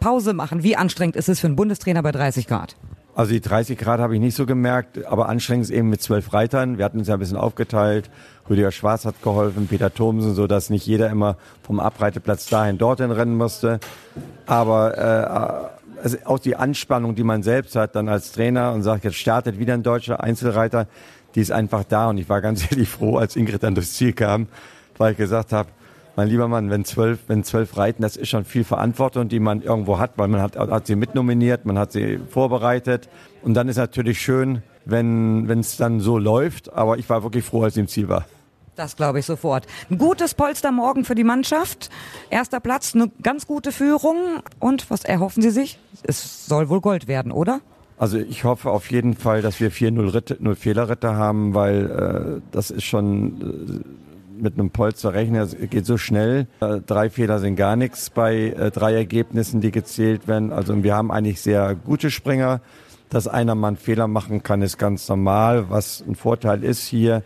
Pause 0.00 0.32
machen. 0.32 0.62
Wie 0.62 0.74
anstrengend 0.74 1.16
ist 1.16 1.28
es 1.28 1.40
für 1.40 1.48
einen 1.48 1.56
Bundestrainer 1.56 2.02
bei 2.02 2.12
30 2.12 2.46
Grad? 2.46 2.76
Also 3.14 3.32
die 3.32 3.40
30 3.40 3.76
Grad 3.76 4.00
habe 4.00 4.14
ich 4.14 4.20
nicht 4.20 4.36
so 4.36 4.46
gemerkt, 4.46 5.04
aber 5.06 5.28
anstrengend 5.28 5.64
ist 5.64 5.70
eben 5.70 5.88
mit 5.88 6.00
zwölf 6.00 6.32
Reitern. 6.32 6.78
Wir 6.78 6.84
hatten 6.84 6.98
uns 6.98 7.08
ja 7.08 7.14
ein 7.14 7.20
bisschen 7.20 7.36
aufgeteilt. 7.36 8.08
Rüdiger 8.48 8.70
Schwarz 8.70 9.04
hat 9.04 9.20
geholfen, 9.22 9.66
Peter 9.68 9.92
Thomsen, 9.92 10.34
so 10.34 10.46
dass 10.46 10.70
nicht 10.70 10.86
jeder 10.86 11.10
immer 11.10 11.36
vom 11.62 11.80
Abreiteplatz 11.80 12.46
dahin 12.46 12.78
dorthin 12.78 13.10
rennen 13.10 13.36
musste. 13.36 13.80
Aber 14.46 14.96
äh, 14.96 16.02
also 16.02 16.16
auch 16.24 16.38
die 16.38 16.56
Anspannung, 16.56 17.14
die 17.14 17.24
man 17.24 17.42
selbst 17.42 17.76
hat, 17.76 17.94
dann 17.94 18.08
als 18.08 18.32
Trainer 18.32 18.72
und 18.72 18.82
sagt, 18.82 19.04
jetzt 19.04 19.16
startet 19.16 19.58
wieder 19.58 19.74
ein 19.74 19.82
deutscher 19.82 20.22
Einzelreiter, 20.22 20.86
die 21.34 21.40
ist 21.40 21.52
einfach 21.52 21.84
da. 21.84 22.08
Und 22.08 22.18
ich 22.18 22.28
war 22.28 22.40
ganz 22.40 22.62
ehrlich 22.70 22.88
froh, 22.88 23.16
als 23.16 23.36
Ingrid 23.36 23.62
dann 23.62 23.74
durchs 23.74 23.94
Ziel 23.94 24.12
kam, 24.12 24.46
weil 24.98 25.12
ich 25.12 25.18
gesagt 25.18 25.52
habe, 25.52 25.68
mein 26.16 26.28
lieber 26.28 26.48
Mann, 26.48 26.70
wenn 26.70 26.84
zwölf, 26.84 27.20
wenn 27.28 27.44
zwölf 27.44 27.76
reiten, 27.76 28.02
das 28.02 28.16
ist 28.16 28.28
schon 28.28 28.44
viel 28.44 28.64
Verantwortung, 28.64 29.28
die 29.28 29.40
man 29.40 29.62
irgendwo 29.62 29.98
hat, 29.98 30.12
weil 30.16 30.28
man 30.28 30.40
hat, 30.42 30.56
hat 30.56 30.86
sie 30.86 30.96
mitnominiert, 30.96 31.64
man 31.64 31.78
hat 31.78 31.92
sie 31.92 32.18
vorbereitet. 32.28 33.08
Und 33.42 33.54
dann 33.54 33.68
ist 33.68 33.76
natürlich 33.76 34.20
schön, 34.20 34.62
wenn 34.84 35.48
es 35.48 35.76
dann 35.76 36.00
so 36.00 36.18
läuft. 36.18 36.72
Aber 36.72 36.98
ich 36.98 37.08
war 37.08 37.22
wirklich 37.22 37.44
froh, 37.44 37.62
als 37.62 37.74
sie 37.74 37.80
im 37.80 37.88
Ziel 37.88 38.08
war. 38.08 38.26
Das 38.76 38.96
glaube 38.96 39.18
ich 39.18 39.26
sofort. 39.26 39.66
Ein 39.90 39.98
gutes 39.98 40.34
Polster 40.34 40.72
morgen 40.72 41.04
für 41.04 41.14
die 41.14 41.24
Mannschaft. 41.24 41.90
Erster 42.30 42.60
Platz, 42.60 42.94
eine 42.94 43.10
ganz 43.22 43.46
gute 43.46 43.72
Führung. 43.72 44.16
Und 44.58 44.90
was 44.90 45.04
erhoffen 45.04 45.42
Sie 45.42 45.50
sich? 45.50 45.78
Es 46.02 46.46
soll 46.46 46.68
wohl 46.68 46.80
Gold 46.80 47.06
werden, 47.06 47.30
oder? 47.30 47.60
Also 47.98 48.16
ich 48.16 48.44
hoffe 48.44 48.70
auf 48.70 48.90
jeden 48.90 49.14
Fall, 49.14 49.42
dass 49.42 49.60
wir 49.60 49.70
4-0 49.70 50.54
Fehlerritter 50.54 51.16
haben, 51.16 51.52
weil 51.52 52.40
äh, 52.40 52.40
das 52.50 52.70
ist 52.70 52.84
schon 52.84 53.82
äh, 53.84 54.09
mit 54.40 54.54
einem 54.54 54.70
Polster 54.70 55.14
rechnen, 55.14 55.40
es 55.40 55.56
geht 55.70 55.86
so 55.86 55.96
schnell. 55.96 56.46
Äh, 56.60 56.80
drei 56.80 57.10
Fehler 57.10 57.38
sind 57.38 57.56
gar 57.56 57.76
nichts 57.76 58.10
bei 58.10 58.48
äh, 58.48 58.70
drei 58.70 58.94
Ergebnissen, 58.94 59.60
die 59.60 59.70
gezählt 59.70 60.28
werden. 60.28 60.52
Also 60.52 60.82
wir 60.82 60.94
haben 60.94 61.10
eigentlich 61.10 61.40
sehr 61.40 61.74
gute 61.74 62.10
Springer. 62.10 62.60
Dass 63.08 63.26
einer 63.26 63.56
mal 63.56 63.68
einen 63.68 63.76
Fehler 63.76 64.06
machen 64.06 64.44
kann, 64.44 64.62
ist 64.62 64.78
ganz 64.78 65.08
normal. 65.08 65.68
Was 65.68 66.04
ein 66.06 66.14
Vorteil 66.14 66.62
ist 66.62 66.86
hier, 66.86 67.24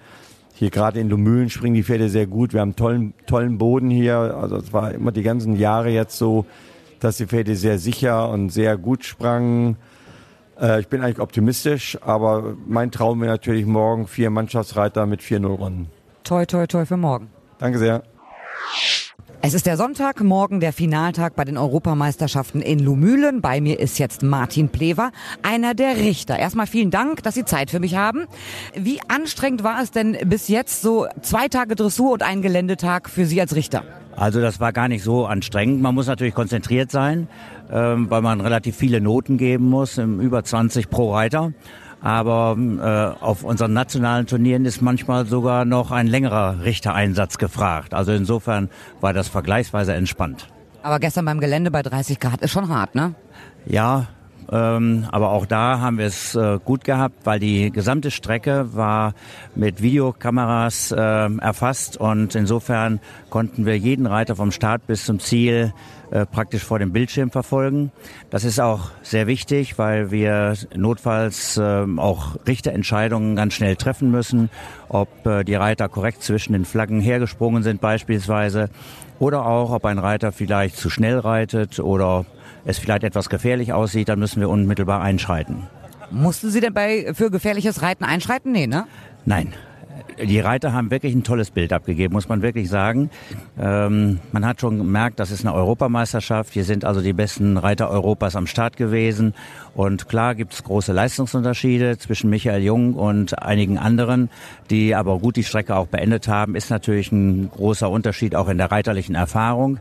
hier 0.54 0.70
gerade 0.70 0.98
in 0.98 1.10
Lumülen 1.10 1.50
springen 1.50 1.74
die 1.74 1.82
Pferde 1.82 2.08
sehr 2.08 2.26
gut. 2.26 2.54
Wir 2.54 2.60
haben 2.60 2.74
tollen, 2.74 3.12
tollen 3.26 3.58
Boden 3.58 3.90
hier. 3.90 4.16
Also 4.16 4.56
es 4.56 4.72
war 4.72 4.92
immer 4.92 5.12
die 5.12 5.22
ganzen 5.22 5.56
Jahre 5.56 5.90
jetzt 5.90 6.16
so, 6.16 6.46
dass 7.00 7.18
die 7.18 7.26
Pferde 7.26 7.54
sehr 7.54 7.78
sicher 7.78 8.30
und 8.30 8.48
sehr 8.48 8.78
gut 8.78 9.04
sprangen. 9.04 9.76
Äh, 10.60 10.80
ich 10.80 10.88
bin 10.88 11.02
eigentlich 11.02 11.20
optimistisch, 11.20 11.98
aber 12.00 12.56
mein 12.66 12.90
Traum 12.90 13.20
wäre 13.20 13.32
natürlich 13.32 13.66
morgen 13.66 14.06
vier 14.06 14.30
Mannschaftsreiter 14.30 15.06
mit 15.06 15.20
4-0 15.20 15.46
Runden. 15.46 15.90
Toi, 16.24 16.46
toi, 16.46 16.66
toi 16.66 16.86
für 16.86 16.96
morgen. 16.96 17.28
Danke 17.58 17.78
sehr. 17.78 18.02
Es 19.42 19.52
ist 19.52 19.66
der 19.66 19.76
Sonntag, 19.76 20.22
morgen 20.22 20.58
der 20.58 20.72
Finaltag 20.72 21.36
bei 21.36 21.44
den 21.44 21.58
Europameisterschaften 21.58 22.62
in 22.62 22.78
Lumülen. 22.78 23.42
Bei 23.42 23.60
mir 23.60 23.78
ist 23.78 23.98
jetzt 23.98 24.22
Martin 24.22 24.70
Plever, 24.70 25.12
einer 25.42 25.74
der 25.74 25.98
Richter. 25.98 26.38
Erstmal 26.38 26.66
vielen 26.66 26.90
Dank, 26.90 27.22
dass 27.22 27.34
Sie 27.34 27.44
Zeit 27.44 27.70
für 27.70 27.78
mich 27.78 27.94
haben. 27.94 28.24
Wie 28.74 29.00
anstrengend 29.08 29.62
war 29.62 29.82
es 29.82 29.90
denn 29.90 30.16
bis 30.24 30.48
jetzt 30.48 30.80
so 30.80 31.06
zwei 31.20 31.48
Tage 31.48 31.74
Dressur 31.74 32.12
und 32.12 32.22
ein 32.22 32.40
Geländetag 32.40 33.10
für 33.10 33.26
Sie 33.26 33.38
als 33.38 33.54
Richter? 33.54 33.84
Also 34.16 34.40
das 34.40 34.60
war 34.60 34.72
gar 34.72 34.88
nicht 34.88 35.02
so 35.02 35.26
anstrengend. 35.26 35.82
Man 35.82 35.94
muss 35.94 36.06
natürlich 36.06 36.34
konzentriert 36.34 36.90
sein, 36.90 37.28
ähm, 37.70 38.08
weil 38.08 38.22
man 38.22 38.40
relativ 38.40 38.76
viele 38.76 39.02
Noten 39.02 39.36
geben 39.36 39.68
muss, 39.68 39.98
über 39.98 40.42
20 40.42 40.88
pro 40.88 41.12
Reiter. 41.12 41.52
Aber 42.04 42.54
äh, 42.58 43.24
auf 43.24 43.44
unseren 43.44 43.72
nationalen 43.72 44.26
Turnieren 44.26 44.66
ist 44.66 44.82
manchmal 44.82 45.24
sogar 45.24 45.64
noch 45.64 45.90
ein 45.90 46.06
längerer 46.06 46.62
Richtereinsatz 46.62 47.38
gefragt. 47.38 47.94
Also 47.94 48.12
insofern 48.12 48.68
war 49.00 49.14
das 49.14 49.28
vergleichsweise 49.28 49.94
entspannt. 49.94 50.46
Aber 50.82 50.98
gestern 50.98 51.24
beim 51.24 51.40
Gelände 51.40 51.70
bei 51.70 51.80
30 51.80 52.20
Grad 52.20 52.42
ist 52.42 52.50
schon 52.50 52.68
hart, 52.68 52.94
ne? 52.94 53.14
Ja, 53.64 54.08
ähm, 54.52 55.06
aber 55.10 55.30
auch 55.30 55.46
da 55.46 55.80
haben 55.80 55.96
wir 55.96 56.04
es 56.04 56.34
äh, 56.34 56.58
gut 56.62 56.84
gehabt, 56.84 57.24
weil 57.24 57.40
die 57.40 57.70
gesamte 57.70 58.10
Strecke 58.10 58.74
war 58.74 59.14
mit 59.54 59.80
Videokameras 59.80 60.92
äh, 60.92 60.98
erfasst 60.98 61.96
und 61.96 62.34
insofern 62.34 63.00
konnten 63.30 63.64
wir 63.64 63.78
jeden 63.78 64.04
Reiter 64.06 64.36
vom 64.36 64.50
Start 64.50 64.86
bis 64.86 65.06
zum 65.06 65.20
Ziel 65.20 65.72
äh, 66.10 66.26
praktisch 66.26 66.62
vor 66.62 66.78
dem 66.78 66.92
Bildschirm 66.92 67.30
verfolgen. 67.30 67.92
Das 68.30 68.44
ist 68.44 68.60
auch 68.60 68.90
sehr 69.02 69.26
wichtig, 69.26 69.78
weil 69.78 70.10
wir 70.10 70.54
notfalls 70.74 71.56
äh, 71.56 71.86
auch 71.96 72.36
Richterentscheidungen 72.46 73.36
ganz 73.36 73.54
schnell 73.54 73.76
treffen 73.76 74.10
müssen, 74.10 74.50
ob 74.88 75.08
äh, 75.26 75.44
die 75.44 75.54
Reiter 75.54 75.88
korrekt 75.88 76.22
zwischen 76.22 76.52
den 76.52 76.64
Flaggen 76.64 77.00
hergesprungen 77.00 77.62
sind 77.62 77.80
beispielsweise 77.80 78.70
oder 79.18 79.46
auch, 79.46 79.70
ob 79.70 79.84
ein 79.84 79.98
Reiter 79.98 80.32
vielleicht 80.32 80.76
zu 80.76 80.90
schnell 80.90 81.18
reitet 81.18 81.78
oder 81.80 82.26
es 82.64 82.78
vielleicht 82.78 83.04
etwas 83.04 83.28
gefährlich 83.28 83.72
aussieht, 83.72 84.08
dann 84.08 84.18
müssen 84.18 84.40
wir 84.40 84.48
unmittelbar 84.48 85.00
einschreiten. 85.02 85.66
Mussten 86.10 86.50
Sie 86.50 86.60
denn 86.60 86.74
bei 86.74 87.12
für 87.14 87.30
gefährliches 87.30 87.82
Reiten 87.82 88.04
einschreiten? 88.04 88.52
Nee, 88.52 88.66
ne? 88.66 88.86
Nein. 89.24 89.52
Die 90.22 90.40
Reiter 90.40 90.72
haben 90.72 90.90
wirklich 90.90 91.14
ein 91.14 91.24
tolles 91.24 91.50
Bild 91.50 91.72
abgegeben, 91.72 92.14
muss 92.14 92.28
man 92.28 92.42
wirklich 92.42 92.68
sagen. 92.68 93.10
Ähm, 93.58 94.20
man 94.32 94.46
hat 94.46 94.60
schon 94.60 94.78
gemerkt, 94.78 95.18
das 95.18 95.30
ist 95.30 95.44
eine 95.44 95.54
Europameisterschaft. 95.54 96.52
Hier 96.52 96.64
sind 96.64 96.84
also 96.84 97.00
die 97.00 97.12
besten 97.12 97.56
Reiter 97.56 97.90
Europas 97.90 98.36
am 98.36 98.46
Start 98.46 98.76
gewesen. 98.76 99.34
Und 99.74 100.08
klar 100.08 100.34
gibt 100.34 100.52
es 100.54 100.62
große 100.62 100.92
Leistungsunterschiede 100.92 101.98
zwischen 101.98 102.30
Michael 102.30 102.62
Jung 102.62 102.94
und 102.94 103.42
einigen 103.42 103.78
anderen, 103.78 104.30
die 104.70 104.94
aber 104.94 105.18
gut 105.18 105.36
die 105.36 105.44
Strecke 105.44 105.74
auch 105.76 105.88
beendet 105.88 106.28
haben. 106.28 106.54
Ist 106.54 106.70
natürlich 106.70 107.10
ein 107.10 107.50
großer 107.50 107.90
Unterschied 107.90 108.36
auch 108.36 108.48
in 108.48 108.58
der 108.58 108.70
reiterlichen 108.70 109.14
Erfahrung. 109.14 109.78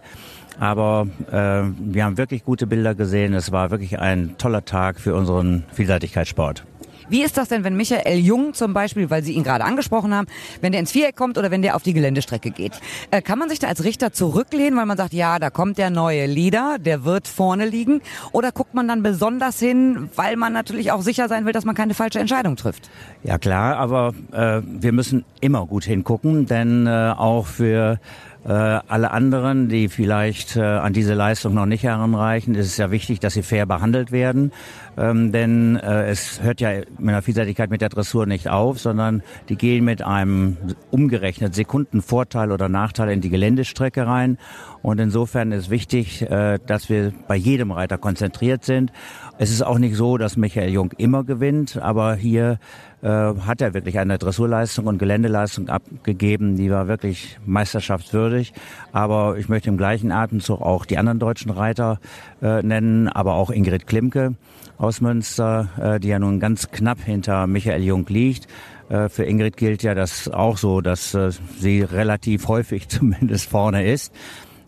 Aber 0.59 1.07
äh, 1.31 1.63
wir 1.79 2.05
haben 2.05 2.17
wirklich 2.17 2.43
gute 2.43 2.67
Bilder 2.67 2.95
gesehen. 2.95 3.33
Es 3.33 3.51
war 3.51 3.71
wirklich 3.71 3.99
ein 3.99 4.35
toller 4.37 4.65
Tag 4.65 4.99
für 4.99 5.15
unseren 5.15 5.63
Vielseitigkeitssport. 5.73 6.65
Wie 7.09 7.23
ist 7.23 7.37
das 7.37 7.49
denn, 7.49 7.63
wenn 7.63 7.75
Michael 7.75 8.19
Jung 8.19 8.53
zum 8.53 8.73
Beispiel, 8.73 9.09
weil 9.09 9.23
Sie 9.23 9.33
ihn 9.33 9.43
gerade 9.43 9.63
angesprochen 9.63 10.13
haben, 10.13 10.27
wenn 10.61 10.71
der 10.71 10.79
ins 10.79 10.91
Viereck 10.91 11.15
kommt 11.15 11.37
oder 11.37 11.51
wenn 11.51 11.61
der 11.61 11.75
auf 11.75 11.83
die 11.83 11.93
Geländestrecke 11.93 12.51
geht? 12.51 12.73
Äh, 13.11 13.21
kann 13.21 13.39
man 13.39 13.49
sich 13.49 13.59
da 13.59 13.67
als 13.67 13.83
Richter 13.83 14.13
zurücklehnen, 14.13 14.77
weil 14.77 14.85
man 14.85 14.97
sagt, 14.97 15.13
ja, 15.13 15.39
da 15.39 15.49
kommt 15.49 15.77
der 15.77 15.89
neue 15.89 16.25
Leader, 16.25 16.77
der 16.79 17.03
wird 17.05 17.27
vorne 17.27 17.65
liegen? 17.65 18.01
Oder 18.31 18.51
guckt 18.51 18.73
man 18.73 18.87
dann 18.87 19.03
besonders 19.03 19.59
hin, 19.59 20.09
weil 20.15 20.35
man 20.35 20.53
natürlich 20.53 20.91
auch 20.91 21.01
sicher 21.01 21.27
sein 21.27 21.45
will, 21.45 21.53
dass 21.53 21.65
man 21.65 21.75
keine 21.75 21.93
falsche 21.93 22.19
Entscheidung 22.19 22.55
trifft? 22.55 22.89
Ja 23.23 23.37
klar, 23.37 23.77
aber 23.77 24.13
äh, 24.31 24.61
wir 24.63 24.91
müssen 24.91 25.25
immer 25.41 25.65
gut 25.65 25.83
hingucken, 25.83 26.45
denn 26.45 26.87
äh, 26.87 27.13
auch 27.17 27.45
für 27.45 27.99
alle 28.49 29.11
anderen, 29.11 29.69
die 29.69 29.87
vielleicht 29.87 30.57
äh, 30.57 30.61
an 30.61 30.91
diese 30.91 31.13
Leistung 31.13 31.53
noch 31.53 31.65
nicht 31.65 31.83
heranreichen, 31.83 32.55
ist 32.55 32.67
es 32.67 32.77
ja 32.77 32.91
wichtig, 32.91 33.19
dass 33.21 33.35
sie 33.35 33.43
fair 33.43 33.65
behandelt 33.65 34.11
werden. 34.11 34.51
Ähm, 34.97 35.31
denn 35.31 35.77
äh, 35.77 36.07
es 36.07 36.41
hört 36.43 36.59
ja 36.59 36.81
mit 36.99 37.15
der 37.15 37.21
Vielseitigkeit 37.21 37.69
mit 37.69 37.81
der 37.81 37.89
Dressur 37.89 38.25
nicht 38.25 38.49
auf, 38.49 38.79
sondern 38.79 39.23
die 39.49 39.55
gehen 39.55 39.85
mit 39.85 40.01
einem 40.01 40.57
umgerechnet 40.91 41.55
Sekundenvorteil 41.55 42.51
oder 42.51 42.69
Nachteil 42.69 43.09
in 43.09 43.21
die 43.21 43.29
Geländestrecke 43.29 44.05
rein. 44.05 44.37
Und 44.81 44.99
insofern 44.99 45.53
ist 45.53 45.69
wichtig, 45.69 46.21
äh, 46.23 46.59
dass 46.65 46.89
wir 46.89 47.13
bei 47.27 47.35
jedem 47.35 47.71
Reiter 47.71 47.97
konzentriert 47.97 48.65
sind. 48.65 48.91
Es 49.37 49.51
ist 49.51 49.61
auch 49.61 49.79
nicht 49.79 49.95
so, 49.95 50.17
dass 50.17 50.37
Michael 50.37 50.69
Jung 50.69 50.91
immer 50.97 51.23
gewinnt, 51.23 51.77
aber 51.77 52.15
hier 52.15 52.59
äh, 53.03 53.07
hat 53.07 53.61
er 53.61 53.73
wirklich 53.73 53.99
eine 53.99 54.17
Dressurleistung 54.17 54.87
und 54.87 54.97
Geländeleistung 54.97 55.69
abgegeben, 55.69 56.55
die 56.55 56.71
war 56.71 56.87
wirklich 56.87 57.37
meisterschaftswürdig. 57.45 58.53
Aber 58.91 59.37
ich 59.37 59.49
möchte 59.49 59.69
im 59.69 59.77
gleichen 59.77 60.11
Atemzug 60.11 60.61
auch 60.61 60.85
die 60.85 60.97
anderen 60.97 61.19
deutschen 61.19 61.51
Reiter 61.51 61.99
äh, 62.41 62.63
nennen, 62.63 63.09
aber 63.09 63.33
auch 63.33 63.49
Ingrid 63.49 63.87
Klimke 63.87 64.35
aus 64.77 65.01
Münster, 65.01 65.69
äh, 65.79 65.99
die 65.99 66.07
ja 66.07 66.19
nun 66.19 66.39
ganz 66.39 66.71
knapp 66.71 66.99
hinter 67.01 67.45
Michael 67.45 67.83
Jung 67.83 68.05
liegt. 68.07 68.47
Äh, 68.89 69.09
für 69.09 69.25
Ingrid 69.25 69.57
gilt 69.57 69.83
ja 69.83 69.95
das 69.95 70.29
auch 70.29 70.57
so, 70.57 70.81
dass 70.81 71.13
äh, 71.13 71.31
sie 71.59 71.81
relativ 71.81 72.47
häufig 72.47 72.87
zumindest 72.87 73.49
vorne 73.49 73.85
ist. 73.85 74.13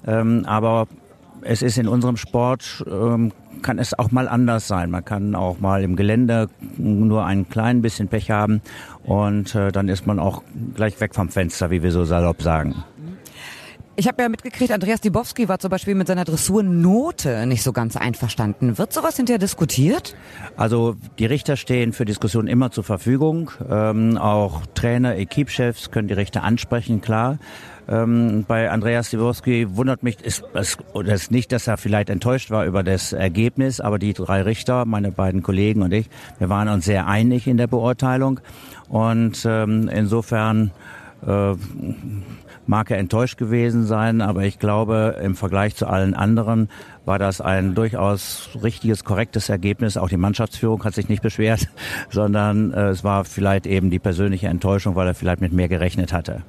Ähm, 0.05 0.43
aber 0.45 0.87
es 1.45 1.61
ist 1.61 1.77
in 1.77 1.87
unserem 1.87 2.17
Sport, 2.17 2.83
ähm, 2.89 3.31
kann 3.61 3.79
es 3.79 3.97
auch 3.97 4.11
mal 4.11 4.27
anders 4.27 4.67
sein. 4.67 4.91
Man 4.91 5.05
kann 5.05 5.35
auch 5.35 5.59
mal 5.59 5.83
im 5.83 5.95
Gelände 5.95 6.49
nur 6.77 7.25
ein 7.25 7.47
klein 7.49 7.81
bisschen 7.81 8.07
Pech 8.07 8.31
haben 8.31 8.61
und 9.03 9.55
äh, 9.55 9.71
dann 9.71 9.87
ist 9.87 10.05
man 10.05 10.19
auch 10.19 10.43
gleich 10.75 10.99
weg 10.99 11.15
vom 11.15 11.29
Fenster, 11.29 11.71
wie 11.71 11.81
wir 11.83 11.91
so 11.91 12.03
salopp 12.03 12.41
sagen. 12.41 12.83
Ich 13.97 14.09
habe 14.09 14.21
ja 14.21 14.27
mitgekriegt, 14.27 14.73
Andreas 14.73 14.99
Dibowski 14.99 15.47
war 15.47 15.57
zum 15.57 15.69
Beispiel 15.69 15.95
mit 15.95 16.07
seiner 16.07 16.25
Dressurnote 16.25 17.45
nicht 17.45 17.63
so 17.63 17.71
ganz 17.71 17.95
einverstanden. 17.95 18.77
Wird 18.77 18.91
sowas 18.91 19.15
hinterher 19.15 19.39
diskutiert? 19.39 20.17
Also 20.57 20.97
die 21.17 21.25
Richter 21.25 21.55
stehen 21.55 21.93
für 21.93 22.03
Diskussionen 22.03 22.49
immer 22.49 22.71
zur 22.71 22.83
Verfügung. 22.83 23.51
Ähm, 23.69 24.17
auch 24.17 24.65
Trainer, 24.73 25.15
Equipchefs 25.15 25.91
können 25.91 26.09
die 26.09 26.13
Richter 26.13 26.43
ansprechen, 26.43 26.99
klar. 26.99 27.37
Ähm, 27.87 28.45
bei 28.47 28.71
Andreas 28.71 29.11
Siworski 29.11 29.67
wundert 29.75 30.01
mich 30.01 30.21
ist, 30.21 30.43
es 30.53 30.77
ist 30.93 31.31
nicht, 31.31 31.51
dass 31.51 31.67
er 31.67 31.77
vielleicht 31.77 32.09
enttäuscht 32.09 32.49
war 32.49 32.65
über 32.65 32.83
das 32.83 33.13
Ergebnis, 33.13 33.79
aber 33.79 33.99
die 33.99 34.13
drei 34.13 34.41
Richter, 34.41 34.85
meine 34.85 35.11
beiden 35.11 35.43
Kollegen 35.43 35.83
und 35.83 35.93
ich, 35.93 36.09
wir 36.39 36.49
waren 36.49 36.67
uns 36.67 36.85
sehr 36.85 37.07
einig 37.07 37.47
in 37.47 37.57
der 37.57 37.67
Beurteilung 37.67 38.39
und 38.89 39.45
ähm, 39.45 39.89
insofern 39.93 40.71
äh, 41.25 41.53
mag 42.67 42.89
er 42.89 42.97
enttäuscht 42.97 43.37
gewesen 43.37 43.85
sein, 43.85 44.21
aber 44.21 44.43
ich 44.43 44.59
glaube, 44.59 45.17
im 45.21 45.35
Vergleich 45.35 45.75
zu 45.75 45.87
allen 45.87 46.13
anderen 46.13 46.69
war 47.05 47.19
das 47.19 47.41
ein 47.41 47.75
durchaus 47.75 48.49
richtiges, 48.63 49.03
korrektes 49.03 49.49
Ergebnis. 49.49 49.97
Auch 49.97 50.09
die 50.09 50.17
Mannschaftsführung 50.17 50.83
hat 50.83 50.95
sich 50.95 51.07
nicht 51.07 51.21
beschwert, 51.21 51.67
sondern 52.09 52.73
äh, 52.73 52.89
es 52.89 53.03
war 53.03 53.25
vielleicht 53.25 53.67
eben 53.67 53.91
die 53.91 53.99
persönliche 53.99 54.47
Enttäuschung, 54.47 54.95
weil 54.95 55.07
er 55.07 55.13
vielleicht 55.13 55.41
mit 55.41 55.53
mehr 55.53 55.67
gerechnet 55.69 56.13
hatte. 56.13 56.41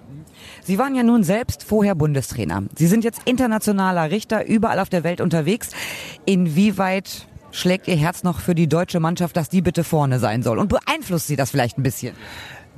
Sie 0.66 0.78
waren 0.78 0.96
ja 0.96 1.04
nun 1.04 1.22
selbst 1.22 1.62
vorher 1.62 1.94
Bundestrainer. 1.94 2.64
Sie 2.74 2.88
sind 2.88 3.04
jetzt 3.04 3.20
internationaler 3.24 4.10
Richter 4.10 4.44
überall 4.48 4.80
auf 4.80 4.88
der 4.88 5.04
Welt 5.04 5.20
unterwegs. 5.20 5.70
Inwieweit 6.24 7.28
schlägt 7.52 7.86
Ihr 7.86 7.94
Herz 7.94 8.24
noch 8.24 8.40
für 8.40 8.56
die 8.56 8.66
deutsche 8.66 8.98
Mannschaft, 8.98 9.36
dass 9.36 9.48
die 9.48 9.62
bitte 9.62 9.84
vorne 9.84 10.18
sein 10.18 10.42
soll? 10.42 10.58
Und 10.58 10.66
beeinflusst 10.68 11.28
Sie 11.28 11.36
das 11.36 11.52
vielleicht 11.52 11.78
ein 11.78 11.84
bisschen? 11.84 12.16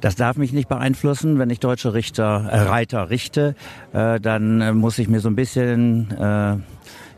Das 0.02 0.16
darf 0.16 0.36
mich 0.36 0.52
nicht 0.52 0.68
beeinflussen. 0.68 1.38
Wenn 1.38 1.48
ich 1.48 1.60
deutsche 1.60 1.94
Richter, 1.94 2.46
äh, 2.50 2.58
Reiter 2.60 3.08
richte, 3.08 3.54
äh, 3.94 4.20
dann 4.20 4.60
äh, 4.60 4.72
muss 4.74 4.98
ich 4.98 5.08
mir 5.08 5.20
so 5.20 5.30
ein 5.30 5.34
bisschen 5.34 6.10
äh, 6.10 6.56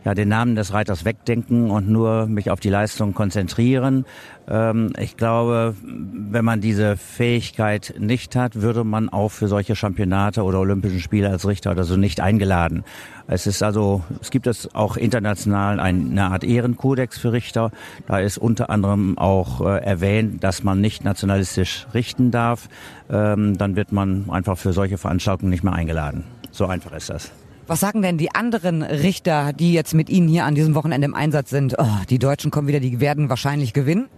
ja, 0.05 0.15
den 0.15 0.29
Namen 0.29 0.57
des 0.57 0.73
Reiters 0.73 1.05
wegdenken 1.05 1.71
und 1.71 1.89
nur 1.89 2.27
mich 2.27 2.51
auf 2.51 2.61
die 2.61 2.71
Leistung 2.71 3.15
konzentrieren. 3.15 4.07
Ähm, 4.49 4.93
ich 4.99 5.17
glaube, 5.17 5.75
wenn 5.83 6.45
man 6.45 6.61
diese 6.61 6.97
Fähigkeit 6.97 7.95
nicht 7.99 8.35
hat, 8.37 8.63
würde 8.63 8.85
man 8.85 9.09
auch 9.09 9.31
für 9.31 9.49
solche 9.49 9.77
Championate 9.77 10.43
oder 10.43 10.61
Olympischen 10.61 11.01
Spiele 11.01 11.29
als 11.29 11.47
Richter 11.47 11.73
oder 11.73 11.85
so 11.85 11.97
nicht 11.97 12.21
eingeladen. 12.21 12.85
Es 13.27 13.47
ist 13.47 13.63
also, 13.63 14.03
es 14.21 14.31
gibt 14.31 14.47
es 14.47 14.75
auch 14.75 14.97
international 14.97 15.79
eine 15.79 16.25
Art 16.25 16.43
Ehrenkodex 16.43 17.19
für 17.19 17.33
Richter. 17.33 17.71
Da 18.09 18.19
ist 18.19 18.39
unter 18.39 18.71
anderem 18.71 19.19
auch 19.19 19.61
äh, 19.61 19.85
erwähnt, 19.85 20.43
dass 20.43 20.65
man 20.65 20.81
nicht 20.81 21.05
nationalistisch 21.05 21.87
richten 21.95 22.31
darf. 22.31 22.69
Ähm, 23.11 23.57
dann 23.57 23.77
wird 23.77 23.93
man 23.93 24.29
einfach 24.31 24.59
für 24.59 24.73
solche 24.73 24.99
Veranstaltungen 24.99 25.51
nicht 25.51 25.63
mehr 25.63 25.75
eingeladen. 25.75 26.25
So 26.51 26.67
einfach 26.67 26.93
ist 26.93 27.11
das. 27.11 27.31
Was 27.71 27.79
sagen 27.79 28.03
denn 28.03 28.19
die 28.19 28.35
anderen 28.35 28.83
Richter, 28.83 29.53
die 29.53 29.73
jetzt 29.73 29.95
mit 29.95 30.11
Ihnen 30.11 30.27
hier 30.27 30.45
an 30.45 30.57
diesem 30.57 30.75
Wochenende 30.75 31.05
im 31.05 31.15
Einsatz 31.15 31.51
sind? 31.51 31.77
Oh, 31.79 31.87
die 32.09 32.19
Deutschen 32.19 32.51
kommen 32.51 32.67
wieder, 32.67 32.81
die 32.81 32.99
werden 32.99 33.29
wahrscheinlich 33.29 33.73
gewinnen? 33.73 34.09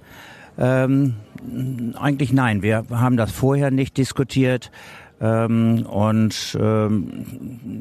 Ähm, 0.57 1.17
eigentlich 2.01 2.33
nein. 2.33 2.63
Wir 2.63 2.87
haben 2.91 3.19
das 3.19 3.31
vorher 3.31 3.71
nicht 3.71 3.99
diskutiert. 3.99 4.71
Ähm, 5.21 5.85
und 5.85 6.57
ähm, 6.59 7.27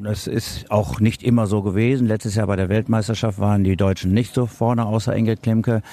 das 0.04 0.28
ist 0.28 0.70
auch 0.70 1.00
nicht 1.00 1.24
immer 1.24 1.48
so 1.48 1.62
gewesen. 1.62 2.06
Letztes 2.06 2.36
Jahr 2.36 2.48
bei 2.48 2.58
der 2.58 2.68
Weltmeisterschaft 2.68 3.40
waren 3.40 3.64
die 3.64 3.78
Deutschen 3.78 4.12
nicht 4.12 4.34
so 4.34 4.48
vorne, 4.48 4.86
außer 4.86 5.16
Ingrid 5.16 5.42
Klimke. 5.42 5.84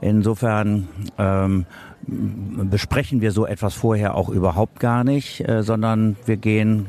Insofern 0.00 0.88
ähm, 1.18 1.66
besprechen 2.06 3.20
wir 3.20 3.32
so 3.32 3.44
etwas 3.44 3.74
vorher 3.74 4.14
auch 4.14 4.30
überhaupt 4.30 4.80
gar 4.80 5.04
nicht, 5.04 5.46
äh, 5.46 5.62
sondern 5.62 6.16
wir 6.24 6.38
gehen 6.38 6.86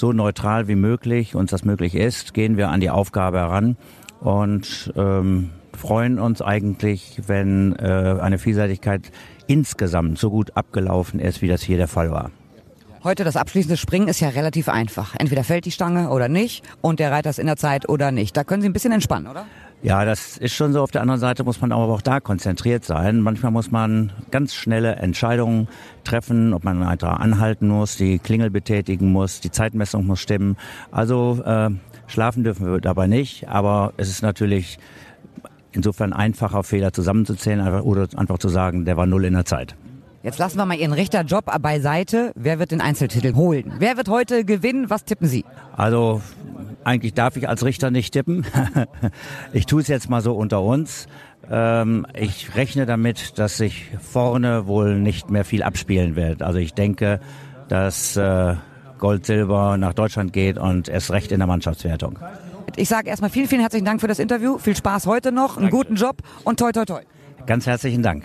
so 0.00 0.12
neutral 0.12 0.66
wie 0.66 0.74
möglich, 0.74 1.34
uns 1.34 1.50
das 1.50 1.64
möglich 1.64 1.94
ist, 1.94 2.34
gehen 2.34 2.56
wir 2.56 2.70
an 2.70 2.80
die 2.80 2.90
Aufgabe 2.90 3.38
heran 3.38 3.76
und 4.20 4.92
ähm, 4.96 5.50
freuen 5.76 6.18
uns 6.18 6.42
eigentlich, 6.42 7.20
wenn 7.26 7.76
äh, 7.76 8.16
eine 8.20 8.38
Vielseitigkeit 8.38 9.12
insgesamt 9.46 10.18
so 10.18 10.30
gut 10.30 10.56
abgelaufen 10.56 11.20
ist, 11.20 11.42
wie 11.42 11.48
das 11.48 11.62
hier 11.62 11.76
der 11.76 11.88
Fall 11.88 12.10
war. 12.10 12.30
Heute 13.04 13.24
das 13.24 13.36
abschließende 13.36 13.76
Springen 13.76 14.08
ist 14.08 14.20
ja 14.20 14.28
relativ 14.30 14.68
einfach. 14.68 15.14
Entweder 15.16 15.44
fällt 15.44 15.64
die 15.64 15.70
Stange 15.70 16.10
oder 16.10 16.28
nicht 16.28 16.64
und 16.80 16.98
der 16.98 17.12
Reiter 17.12 17.30
ist 17.30 17.38
in 17.38 17.46
der 17.46 17.56
Zeit 17.56 17.88
oder 17.88 18.10
nicht. 18.10 18.36
Da 18.36 18.44
können 18.44 18.62
Sie 18.62 18.68
ein 18.68 18.74
bisschen 18.74 18.92
entspannen, 18.92 19.26
oder? 19.26 19.46
Ja, 19.82 20.04
das 20.04 20.36
ist 20.36 20.52
schon 20.52 20.74
so. 20.74 20.82
Auf 20.82 20.90
der 20.90 21.00
anderen 21.00 21.20
Seite 21.20 21.42
muss 21.42 21.60
man 21.62 21.72
aber 21.72 21.92
auch 21.94 22.02
da 22.02 22.20
konzentriert 22.20 22.84
sein. 22.84 23.20
Manchmal 23.20 23.50
muss 23.50 23.70
man 23.70 24.12
ganz 24.30 24.52
schnelle 24.54 24.96
Entscheidungen 24.96 25.68
treffen, 26.04 26.52
ob 26.52 26.64
man 26.64 26.80
weiter 26.80 27.18
anhalten 27.20 27.68
muss, 27.68 27.96
die 27.96 28.18
Klingel 28.18 28.50
betätigen 28.50 29.10
muss, 29.10 29.40
die 29.40 29.50
Zeitmessung 29.50 30.06
muss 30.06 30.20
stimmen. 30.20 30.58
Also 30.90 31.42
äh, 31.44 31.70
schlafen 32.08 32.44
dürfen 32.44 32.70
wir 32.70 32.78
dabei 32.80 33.06
nicht, 33.06 33.48
aber 33.48 33.94
es 33.96 34.10
ist 34.10 34.22
natürlich 34.22 34.78
insofern 35.72 36.12
einfacher, 36.12 36.62
Fehler 36.62 36.92
zusammenzuzählen 36.92 37.80
oder 37.80 38.06
einfach 38.16 38.38
zu 38.38 38.50
sagen, 38.50 38.84
der 38.84 38.98
war 38.98 39.06
null 39.06 39.24
in 39.24 39.32
der 39.32 39.46
Zeit. 39.46 39.76
Jetzt 40.22 40.38
lassen 40.38 40.58
wir 40.58 40.66
mal 40.66 40.76
Ihren 40.76 40.92
Richterjob 40.92 41.46
beiseite. 41.62 42.32
Wer 42.34 42.58
wird 42.58 42.72
den 42.72 42.82
Einzeltitel 42.82 43.34
holen? 43.34 43.72
Wer 43.78 43.96
wird 43.96 44.10
heute 44.10 44.44
gewinnen? 44.44 44.90
Was 44.90 45.06
tippen 45.06 45.26
Sie? 45.26 45.46
Also 45.74 46.20
eigentlich 46.84 47.14
darf 47.14 47.36
ich 47.36 47.48
als 47.48 47.64
Richter 47.64 47.90
nicht 47.90 48.12
tippen. 48.12 48.46
ich 49.52 49.66
tue 49.66 49.82
es 49.82 49.88
jetzt 49.88 50.08
mal 50.08 50.20
so 50.20 50.34
unter 50.34 50.62
uns. 50.62 51.06
Ähm, 51.50 52.06
ich 52.14 52.54
rechne 52.54 52.86
damit, 52.86 53.38
dass 53.38 53.56
sich 53.56 53.90
vorne 54.00 54.66
wohl 54.66 54.98
nicht 54.98 55.30
mehr 55.30 55.44
viel 55.44 55.62
abspielen 55.62 56.16
wird. 56.16 56.42
Also 56.42 56.58
ich 56.58 56.74
denke, 56.74 57.20
dass 57.68 58.16
äh, 58.16 58.54
Gold, 58.98 59.26
Silber 59.26 59.76
nach 59.76 59.94
Deutschland 59.94 60.32
geht 60.32 60.58
und 60.58 60.88
erst 60.88 61.10
recht 61.10 61.32
in 61.32 61.38
der 61.38 61.46
Mannschaftswertung. 61.46 62.18
Ich 62.76 62.88
sage 62.88 63.08
erstmal 63.08 63.30
vielen, 63.30 63.48
vielen 63.48 63.62
herzlichen 63.62 63.86
Dank 63.86 64.00
für 64.00 64.08
das 64.08 64.18
Interview. 64.18 64.58
Viel 64.58 64.76
Spaß 64.76 65.06
heute 65.06 65.32
noch, 65.32 65.56
einen 65.56 65.70
Danke. 65.70 65.76
guten 65.76 65.96
Job 65.96 66.18
und 66.44 66.58
toi, 66.58 66.70
toi, 66.72 66.84
toi. 66.84 67.00
Ganz 67.46 67.66
herzlichen 67.66 68.02
Dank. 68.02 68.24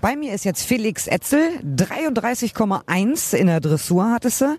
Bei 0.00 0.16
mir 0.16 0.34
ist 0.34 0.44
jetzt 0.44 0.62
Felix 0.64 1.06
Etzel, 1.06 1.40
33,1 1.64 3.34
in 3.34 3.46
der 3.46 3.60
Dressur 3.60 4.10
hattest 4.10 4.42
du. 4.42 4.56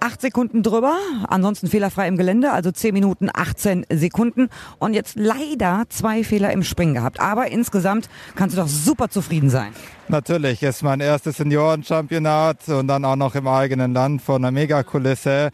Acht 0.00 0.22
Sekunden 0.22 0.62
drüber, 0.62 0.96
ansonsten 1.28 1.66
fehlerfrei 1.66 2.08
im 2.08 2.16
Gelände, 2.16 2.52
also 2.52 2.72
10 2.72 2.94
Minuten 2.94 3.28
18 3.32 3.84
Sekunden 3.90 4.48
und 4.78 4.94
jetzt 4.94 5.16
leider 5.16 5.84
zwei 5.90 6.24
Fehler 6.24 6.52
im 6.52 6.62
Springen 6.62 6.94
gehabt. 6.94 7.20
Aber 7.20 7.48
insgesamt 7.48 8.08
kannst 8.34 8.56
du 8.56 8.62
doch 8.62 8.68
super 8.68 9.10
zufrieden 9.10 9.50
sein. 9.50 9.72
Natürlich, 10.08 10.62
ist 10.62 10.82
mein 10.82 11.00
erstes 11.00 11.36
Seniorenchampionat 11.36 12.68
und 12.70 12.88
dann 12.88 13.04
auch 13.04 13.16
noch 13.16 13.34
im 13.34 13.46
eigenen 13.46 13.92
Land 13.92 14.22
vor 14.22 14.36
einer 14.36 14.50
Megakulisse. 14.50 15.50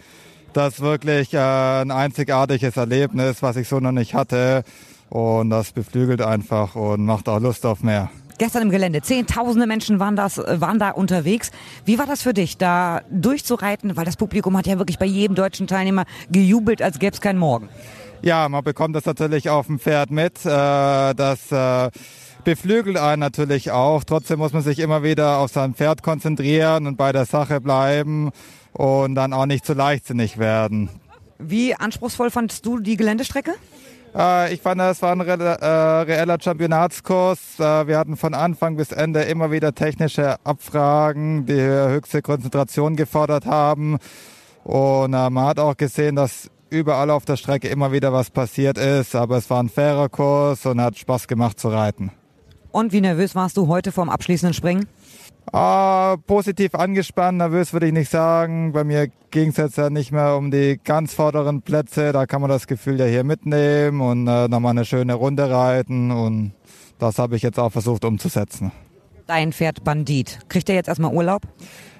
Das 0.53 0.75
ist 0.75 0.81
wirklich 0.81 1.35
äh, 1.35 1.39
ein 1.39 1.91
einzigartiges 1.91 2.77
Erlebnis, 2.77 3.43
was 3.43 3.57
ich 3.57 3.69
so 3.69 3.81
noch 3.81 3.93
nicht 3.93 4.15
hatte. 4.15 4.63
Und 5.11 5.51
das 5.51 5.73
beflügelt 5.73 6.23
einfach 6.23 6.77
und 6.77 7.05
macht 7.05 7.29
auch 7.29 7.41
Lust 7.41 7.67
auf 7.67 7.83
mehr 7.83 8.11
gestern 8.39 8.63
im 8.63 8.71
Gelände. 8.71 9.03
Zehntausende 9.03 9.67
Menschen 9.67 10.01
waren, 10.01 10.17
das, 10.17 10.39
waren 10.39 10.79
da 10.79 10.91
unterwegs. 10.91 11.51
Wie 11.85 11.99
war 11.99 12.07
das 12.07 12.23
für 12.23 12.35
dich, 12.35 12.57
da 12.57 13.03
durchzureiten? 13.11 13.97
Weil 13.97 14.05
das 14.05 14.17
Publikum 14.17 14.57
hat 14.57 14.67
ja 14.67 14.79
wirklich 14.79 14.99
bei 14.99 15.07
jedem 15.07 15.35
deutschen 15.35 15.67
Teilnehmer 15.67 16.05
gejubelt, 16.31 16.83
als 16.83 16.99
gäbe 16.99 17.15
es 17.15 17.21
keinen 17.21 17.39
Morgen. 17.39 17.69
Ja, 18.23 18.49
man 18.49 18.65
bekommt 18.65 18.97
das 18.97 19.05
natürlich 19.05 19.51
auf 19.51 19.67
dem 19.67 19.79
Pferd 19.79 20.11
mit. 20.11 20.45
Äh, 20.45 20.49
das 21.15 21.53
äh, 21.53 21.91
beflügelt 22.45 22.97
einen 22.97 23.21
natürlich 23.21 23.71
auch. 23.71 24.05
Trotzdem 24.05 24.39
muss 24.39 24.53
man 24.53 24.63
sich 24.63 24.79
immer 24.79 25.03
wieder 25.03 25.39
auf 25.39 25.51
sein 25.53 25.75
Pferd 25.75 26.03
konzentrieren 26.03 26.87
und 26.87 26.97
bei 26.97 27.13
der 27.13 27.27
Sache 27.27 27.61
bleiben 27.61 28.31
und 28.73 29.15
dann 29.15 29.33
auch 29.33 29.47
nicht 29.47 29.67
zu 29.67 29.75
leichtsinnig 29.75 30.39
werden. 30.39 30.89
Wie 31.39 31.75
anspruchsvoll 31.75 32.31
fandest 32.31 32.65
du 32.65 32.79
die 32.79 32.97
Geländestrecke? 32.97 33.55
Äh, 34.17 34.55
ich 34.55 34.63
fand, 34.63 34.81
es 34.81 35.03
war 35.03 35.13
ein 35.13 35.21
re 35.21 35.59
äh, 35.61 35.67
reeller 36.11 36.39
Championatskurs. 36.41 37.39
Äh, 37.59 37.87
wir 37.87 37.99
hatten 37.99 38.17
von 38.17 38.33
Anfang 38.33 38.77
bis 38.77 38.93
Ende 38.93 39.23
immer 39.23 39.51
wieder 39.51 39.75
technische 39.75 40.37
Abfragen, 40.45 41.45
die 41.45 41.61
höchste 41.61 42.23
Konzentration 42.23 42.97
gefordert 42.97 43.45
haben. 43.45 43.99
Und 44.65 45.13
äh, 45.13 45.31
man 45.31 45.47
hat 45.47 45.59
auch 45.59 45.77
gesehen, 45.77 46.17
dass 46.17 46.51
überall 46.71 47.11
auf 47.11 47.25
der 47.25 47.37
Strecke 47.37 47.69
immer 47.69 47.93
wieder 47.93 48.13
was 48.13 48.31
passiert 48.31 48.79
ist. 48.79 49.15
Aber 49.15 49.37
es 49.37 49.51
war 49.51 49.63
ein 49.63 49.69
fairer 49.69 50.09
Kurs 50.09 50.65
und 50.65 50.81
hat 50.81 50.97
Spaß 50.97 51.29
gemacht 51.29 51.61
zu 51.61 51.69
reiten. 51.69 52.11
Und 52.73 52.93
wie 52.93 53.01
nervös 53.01 53.35
warst 53.35 53.57
du 53.57 53.69
heute 53.69 53.93
vorm 53.93 54.09
abschließenden 54.09 54.55
Springen? 54.55 54.87
Ah, 55.53 56.17
positiv 56.27 56.75
angespannt, 56.75 57.39
nervös 57.39 57.73
würde 57.73 57.87
ich 57.87 57.93
nicht 57.93 58.11
sagen. 58.11 58.73
Bei 58.73 58.85
mir 58.85 59.09
ging 59.31 59.51
es 59.51 59.57
jetzt 59.57 59.79
ja 59.79 59.91
nicht 59.91 60.13
mehr 60.13 60.37
um 60.37 60.51
die 60.51 60.79
ganz 60.83 61.15
vorderen 61.15 61.63
Plätze. 61.63 62.13
Da 62.13 62.27
kann 62.27 62.41
man 62.41 62.51
das 62.51 62.67
Gefühl 62.67 62.99
ja 62.99 63.07
hier 63.07 63.25
mitnehmen 63.25 64.01
und 64.01 64.27
äh, 64.27 64.49
nochmal 64.49 64.73
eine 64.73 64.85
schöne 64.85 65.15
Runde 65.15 65.49
reiten. 65.49 66.11
Und 66.11 66.53
das 66.99 67.19
habe 67.19 67.37
ich 67.37 67.43
jetzt 67.43 67.59
auch 67.59 67.71
versucht 67.71 68.05
umzusetzen. 68.05 68.73
Dein 69.27 69.53
Pferd 69.53 69.85
Bandit. 69.85 70.41
Kriegt 70.49 70.69
er 70.69 70.75
jetzt 70.75 70.89
erstmal 70.89 71.15
Urlaub? 71.15 71.43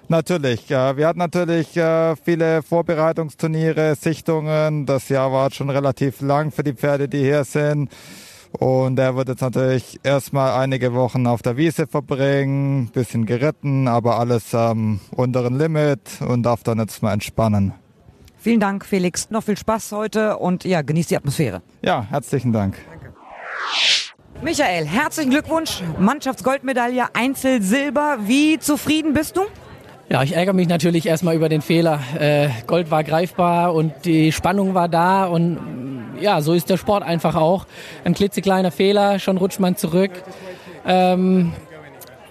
Natürlich. 0.09 0.69
Ja, 0.69 0.97
wir 0.97 1.09
hatten 1.09 1.19
natürlich 1.19 1.77
äh, 1.77 2.15
viele 2.17 2.63
Vorbereitungsturniere, 2.63 3.97
Sichtungen. 3.97 4.87
Das 4.87 5.09
Jahr 5.09 5.33
war 5.33 5.51
schon 5.51 5.71
relativ 5.71 6.21
lang 6.21 6.53
für 6.53 6.63
die 6.63 6.75
Pferde, 6.75 7.09
die 7.09 7.19
hier 7.19 7.45
sind. 7.45 7.91
Und 8.53 8.99
er 8.99 9.17
wird 9.17 9.29
jetzt 9.29 9.43
natürlich 9.43 10.01
erstmal 10.03 10.61
einige 10.61 10.95
Wochen 10.95 11.27
auf 11.27 11.43
der 11.43 11.57
Wiese 11.57 11.87
verbringen, 11.87 12.89
bisschen 12.93 13.27
geritten, 13.27 13.89
aber 13.89 14.19
alles 14.19 14.55
am 14.55 15.01
unteren 15.11 15.59
Limit 15.59 16.21
und 16.27 16.45
darf 16.45 16.63
dann 16.63 16.79
jetzt 16.79 17.03
mal 17.03 17.13
entspannen. 17.13 17.75
Vielen 18.39 18.61
Dank, 18.61 18.85
Felix. 18.85 19.31
Noch 19.31 19.43
viel 19.43 19.57
Spaß 19.57 19.93
heute 19.93 20.37
und 20.39 20.65
ja, 20.65 20.83
genießt 20.83 21.11
die 21.11 21.17
Atmosphäre. 21.17 21.63
Ja, 21.83 22.07
herzlichen 22.09 22.53
Dank. 22.53 22.77
Danke. 22.89 23.13
Michael, 24.43 24.85
herzlichen 24.87 25.31
Glückwunsch. 25.31 25.83
Mannschaftsgoldmedaille, 25.99 27.07
Einzel 27.15 27.63
Silber. 27.63 28.19
Wie 28.27 28.59
zufrieden 28.59 29.15
bist 29.15 29.37
du? 29.37 29.41
Ja, 30.09 30.23
ich 30.23 30.37
ärgere 30.37 30.53
mich 30.53 30.69
natürlich 30.69 31.07
erstmal 31.07 31.35
über 31.35 31.49
den 31.49 31.63
Fehler. 31.63 32.01
Äh, 32.19 32.51
Gold 32.67 32.91
war 32.91 33.03
greifbar 33.03 33.75
und 33.75 33.93
die 34.05 34.31
Spannung 34.31 34.75
war 34.75 34.89
da 34.89 35.25
und 35.25 35.96
ja, 36.21 36.41
so 36.41 36.53
ist 36.53 36.71
der 36.71 36.77
Sport 36.77 37.03
einfach 37.03 37.35
auch. 37.35 37.67
Ein 38.05 38.15
klitzekleiner 38.15 38.71
Fehler, 38.71 39.19
schon 39.19 39.37
rutscht 39.37 39.61
man 39.61 39.77
zurück. 39.77 40.11
Ähm, 40.87 41.53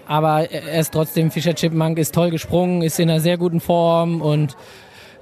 aber 0.06 0.50
er 0.50 0.80
ist 0.80 0.92
trotzdem, 0.92 1.30
Fischer 1.30 1.54
Chipmunk 1.54 1.98
ist 1.98 2.14
toll 2.14 2.30
gesprungen, 2.30 2.82
ist 2.82 2.98
in 3.00 3.10
einer 3.10 3.20
sehr 3.20 3.38
guten 3.38 3.60
Form 3.60 4.20
und 4.20 4.56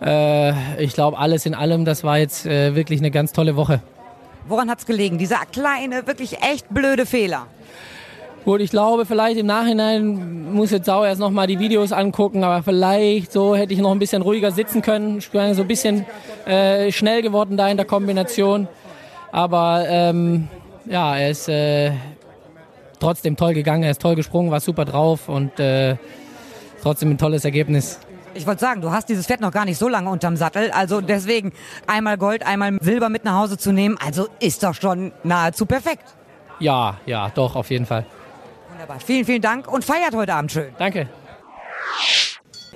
äh, 0.03 0.83
ich 0.83 0.93
glaube, 0.93 1.19
alles 1.19 1.47
in 1.47 1.55
allem, 1.55 1.85
das 1.85 2.05
war 2.05 2.19
jetzt 2.19 2.47
äh, 2.47 2.75
wirklich 2.75 3.01
eine 3.01 3.11
ganz 3.11 3.33
tolle 3.33 3.57
Woche. 3.57 3.81
Woran 4.47 4.69
hat 4.71 4.81
es 4.81 4.87
gelegen? 4.87 5.17
Dieser 5.17 5.41
kleine, 5.51 6.07
wirklich 6.07 6.43
echt 6.43 6.67
blöde 6.69 7.07
Fehler. 7.07 7.47
Gut, 8.45 8.61
ich 8.61 8.71
glaube, 8.71 9.07
vielleicht 9.07 9.39
im 9.39 9.47
Nachhinein 9.47 10.53
muss 10.53 10.71
jetzt 10.71 10.85
Sau 10.85 11.03
erst 11.03 11.19
nochmal 11.19 11.47
die 11.47 11.59
Videos 11.59 11.93
angucken, 11.93 12.45
aber 12.45 12.63
vielleicht 12.63 13.33
so 13.33 13.57
hätte 13.57 13.73
ich 13.73 13.81
noch 13.81 13.91
ein 13.91 13.99
bisschen 13.99 14.21
ruhiger 14.21 14.51
sitzen 14.51 14.83
können. 14.83 15.17
Ich 15.17 15.31
bin 15.31 15.55
so 15.55 15.63
ein 15.63 15.67
bisschen 15.69 16.05
äh, 16.45 16.93
schnell 16.93 17.23
geworden 17.23 17.57
da 17.57 17.69
in 17.69 17.79
der 17.79 17.87
Kombination. 17.87 18.69
Aber 19.33 19.87
ähm, 19.89 20.49
ja, 20.85 21.17
er 21.17 21.31
ist 21.31 21.49
äh, 21.49 21.93
trotzdem 23.01 23.35
toll 23.37 23.55
gegangen, 23.55 23.83
er 23.83 23.93
ist 23.93 24.03
toll 24.03 24.15
gesprungen, 24.15 24.51
war 24.51 24.61
super 24.61 24.85
drauf 24.85 25.31
und 25.31 25.59
äh, 25.59 25.97
trotzdem 26.83 27.13
ein 27.13 27.19
tolles 27.19 27.47
Ergebnis. 27.47 27.99
Ich 28.35 28.47
wollte 28.47 28.61
sagen, 28.61 28.83
du 28.83 28.91
hast 28.91 29.09
dieses 29.09 29.27
Pferd 29.27 29.41
noch 29.41 29.53
gar 29.53 29.65
nicht 29.65 29.79
so 29.79 29.89
lange 29.89 30.11
unterm 30.11 30.37
Sattel, 30.37 30.71
also 30.71 31.01
deswegen 31.01 31.53
einmal 31.87 32.19
Gold, 32.19 32.47
einmal 32.47 32.77
Silber 32.83 33.09
mit 33.09 33.25
nach 33.25 33.41
Hause 33.41 33.57
zu 33.57 33.73
nehmen, 33.73 33.97
also 34.05 34.27
ist 34.39 34.63
doch 34.63 34.75
schon 34.75 35.13
nahezu 35.23 35.65
perfekt. 35.65 36.05
Ja, 36.59 36.99
ja, 37.07 37.31
doch, 37.35 37.57
auf 37.57 37.71
jeden 37.71 37.87
Fall. 37.87 38.05
Wunderbar. 38.85 39.01
Vielen, 39.01 39.25
vielen 39.25 39.43
Dank 39.43 39.67
und 39.73 39.85
feiert 39.85 40.15
heute 40.15 40.35
Abend 40.35 40.53
schön. 40.53 40.73
Danke. 40.79 41.09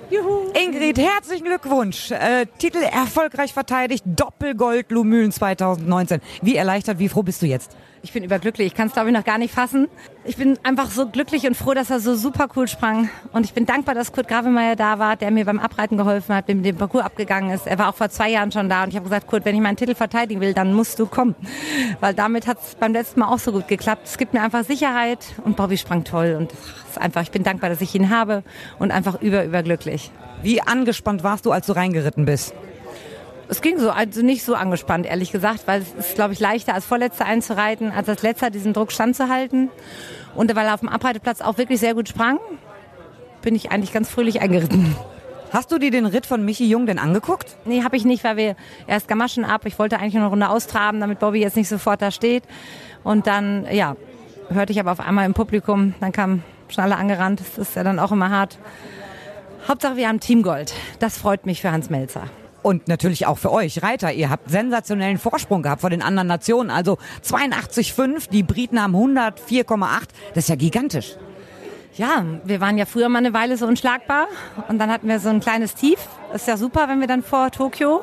Juhu. 0.09 0.51
Ingrid, 0.53 0.97
herzlichen 0.97 1.45
Glückwunsch. 1.45 2.09
Äh, 2.09 2.47
Titel 2.57 2.81
erfolgreich 2.81 3.53
verteidigt, 3.53 4.03
Doppelgold 4.07 4.89
Lumülen 4.89 5.31
2019. 5.31 6.19
Wie 6.41 6.55
erleichtert, 6.55 6.97
wie 6.97 7.09
froh 7.09 7.21
bist 7.21 7.43
du 7.43 7.45
jetzt? 7.45 7.75
Ich 8.01 8.13
bin 8.13 8.23
überglücklich. 8.23 8.67
Ich 8.67 8.75
kann 8.75 8.87
es, 8.87 8.93
glaube 8.93 9.09
ich, 9.09 9.15
noch 9.15 9.25
gar 9.25 9.37
nicht 9.37 9.53
fassen. 9.53 9.87
Ich 10.23 10.37
bin 10.37 10.57
einfach 10.63 10.89
so 10.89 11.07
glücklich 11.07 11.45
und 11.45 11.55
froh, 11.55 11.73
dass 11.73 11.89
er 11.89 11.99
so 11.99 12.15
super 12.15 12.47
cool 12.55 12.67
sprang. 12.67 13.09
Und 13.33 13.45
ich 13.45 13.53
bin 13.53 13.65
dankbar, 13.65 13.93
dass 13.93 14.13
Kurt 14.13 14.27
Gravemeyer 14.27 14.75
da 14.75 14.99
war, 14.99 15.15
der 15.15 15.31
mir 15.31 15.45
beim 15.45 15.59
Abreiten 15.59 15.97
geholfen 15.97 16.33
hat, 16.33 16.47
dem 16.47 16.63
den 16.63 16.77
Parcours 16.77 17.03
abgegangen 17.03 17.51
ist. 17.51 17.67
Er 17.67 17.77
war 17.77 17.89
auch 17.89 17.95
vor 17.95 18.09
zwei 18.09 18.29
Jahren 18.29 18.51
schon 18.51 18.69
da 18.69 18.83
und 18.83 18.89
ich 18.89 18.95
habe 18.95 19.03
gesagt, 19.03 19.27
Kurt, 19.27 19.43
wenn 19.43 19.55
ich 19.55 19.61
meinen 19.61 19.75
Titel 19.75 19.95
verteidigen 19.95 20.39
will, 20.39 20.53
dann 20.53 20.73
musst 20.73 20.99
du 20.99 21.07
kommen. 21.07 21.35
Weil 21.99 22.13
damit 22.13 22.47
hat 22.47 22.59
es 22.61 22.75
beim 22.75 22.93
letzten 22.93 23.19
Mal 23.19 23.27
auch 23.27 23.39
so 23.39 23.51
gut 23.51 23.67
geklappt. 23.67 24.03
Es 24.05 24.17
gibt 24.17 24.33
mir 24.33 24.41
einfach 24.41 24.63
Sicherheit 24.63 25.25
und 25.43 25.57
Bobby 25.57 25.77
sprang 25.77 26.03
toll. 26.03 26.35
Und 26.37 26.53
ist 26.89 26.97
einfach, 26.97 27.21
ich 27.21 27.31
bin 27.31 27.43
dankbar, 27.43 27.69
dass 27.69 27.81
ich 27.81 27.93
ihn 27.95 28.09
habe 28.09 28.43
und 28.77 28.91
einfach 28.91 29.21
über, 29.21 29.43
überglücklich. 29.43 30.11
Wie 30.41 30.61
angespannt 30.61 31.23
warst 31.23 31.45
du, 31.45 31.51
als 31.51 31.65
du 31.65 31.73
reingeritten 31.73 32.25
bist? 32.25 32.53
Es 33.49 33.61
ging 33.61 33.79
so, 33.79 33.89
also 33.89 34.21
nicht 34.21 34.43
so 34.43 34.53
angespannt, 34.53 35.07
ehrlich 35.07 35.31
gesagt, 35.31 35.61
weil 35.65 35.81
es 35.81 35.93
ist, 35.93 36.15
glaube 36.15 36.33
ich, 36.33 36.39
leichter 36.39 36.75
als 36.75 36.85
Vorletzter 36.85 37.25
einzureiten, 37.25 37.91
als 37.91 38.07
als 38.07 38.21
Letzter 38.21 38.51
diesen 38.51 38.73
Druck 38.73 38.91
standzuhalten. 38.91 39.69
Und 40.35 40.55
weil 40.55 40.67
er 40.67 40.75
auf 40.75 40.81
dem 40.81 40.89
Abreiteplatz 40.89 41.41
auch 41.41 41.57
wirklich 41.57 41.79
sehr 41.79 41.95
gut 41.95 42.07
sprang, 42.07 42.39
bin 43.41 43.55
ich 43.55 43.71
eigentlich 43.71 43.91
ganz 43.91 44.07
fröhlich 44.09 44.41
eingeritten. 44.41 44.95
Hast 45.51 45.71
du 45.71 45.79
dir 45.79 45.89
den 45.89 46.05
Ritt 46.05 46.27
von 46.27 46.45
Michi 46.45 46.69
Jung 46.69 46.85
denn 46.85 46.99
angeguckt? 46.99 47.57
Nee, 47.65 47.83
habe 47.83 47.97
ich 47.97 48.05
nicht, 48.05 48.23
weil 48.23 48.37
wir 48.37 48.55
erst 48.85 49.07
Gamaschen 49.07 49.45
ab. 49.45 49.65
Ich 49.65 49.79
wollte 49.79 49.97
eigentlich 49.97 50.13
noch 50.13 50.21
eine 50.21 50.29
Runde 50.29 50.49
austraben, 50.49 50.99
damit 50.99 51.17
Bobby 51.17 51.39
jetzt 51.39 51.57
nicht 51.57 51.69
sofort 51.69 52.03
da 52.03 52.11
steht. 52.11 52.43
Und 53.03 53.25
dann, 53.25 53.65
ja, 53.71 53.95
hörte 54.49 54.71
ich 54.71 54.79
aber 54.79 54.91
auf 54.91 54.99
einmal 54.99 55.25
im 55.25 55.33
Publikum, 55.33 55.95
dann 56.01 56.11
kam 56.11 56.43
schon 56.67 56.83
alle 56.83 56.97
angerannt. 56.97 57.39
Das 57.39 57.57
ist 57.57 57.75
ja 57.75 57.83
dann 57.83 57.97
auch 57.97 58.11
immer 58.11 58.29
hart. 58.29 58.59
Hauptsache, 59.67 59.95
wir 59.95 60.07
haben 60.07 60.19
Teamgold. 60.19 60.71
Das 60.99 61.17
freut 61.17 61.47
mich 61.47 61.61
für 61.61 61.71
Hans 61.71 61.89
Melzer. 61.89 62.23
Und 62.61 62.87
natürlich 62.87 63.25
auch 63.25 63.37
für 63.37 63.51
euch, 63.51 63.83
Reiter. 63.83 64.11
Ihr 64.11 64.29
habt 64.29 64.49
sensationellen 64.49 65.17
Vorsprung 65.17 65.63
gehabt 65.63 65.81
vor 65.81 65.89
den 65.89 66.01
anderen 66.01 66.27
Nationen. 66.27 66.69
Also 66.69 66.97
82,5, 67.25 68.29
die 68.29 68.43
Briten 68.43 68.81
haben 68.81 68.95
104,8. 68.95 70.01
Das 70.33 70.43
ist 70.43 70.49
ja 70.49 70.55
gigantisch. 70.55 71.15
Ja, 71.95 72.25
wir 72.43 72.61
waren 72.61 72.77
ja 72.77 72.85
früher 72.85 73.09
mal 73.09 73.19
eine 73.19 73.33
Weile 73.33 73.57
so 73.57 73.65
unschlagbar. 73.65 74.27
Und 74.67 74.79
dann 74.79 74.91
hatten 74.91 75.07
wir 75.07 75.19
so 75.19 75.29
ein 75.29 75.39
kleines 75.39 75.75
Tief. 75.75 75.99
Ist 76.33 76.47
ja 76.47 76.57
super, 76.57 76.87
wenn 76.87 76.99
wir 76.99 77.07
dann 77.07 77.23
vor 77.23 77.51
Tokio 77.51 78.01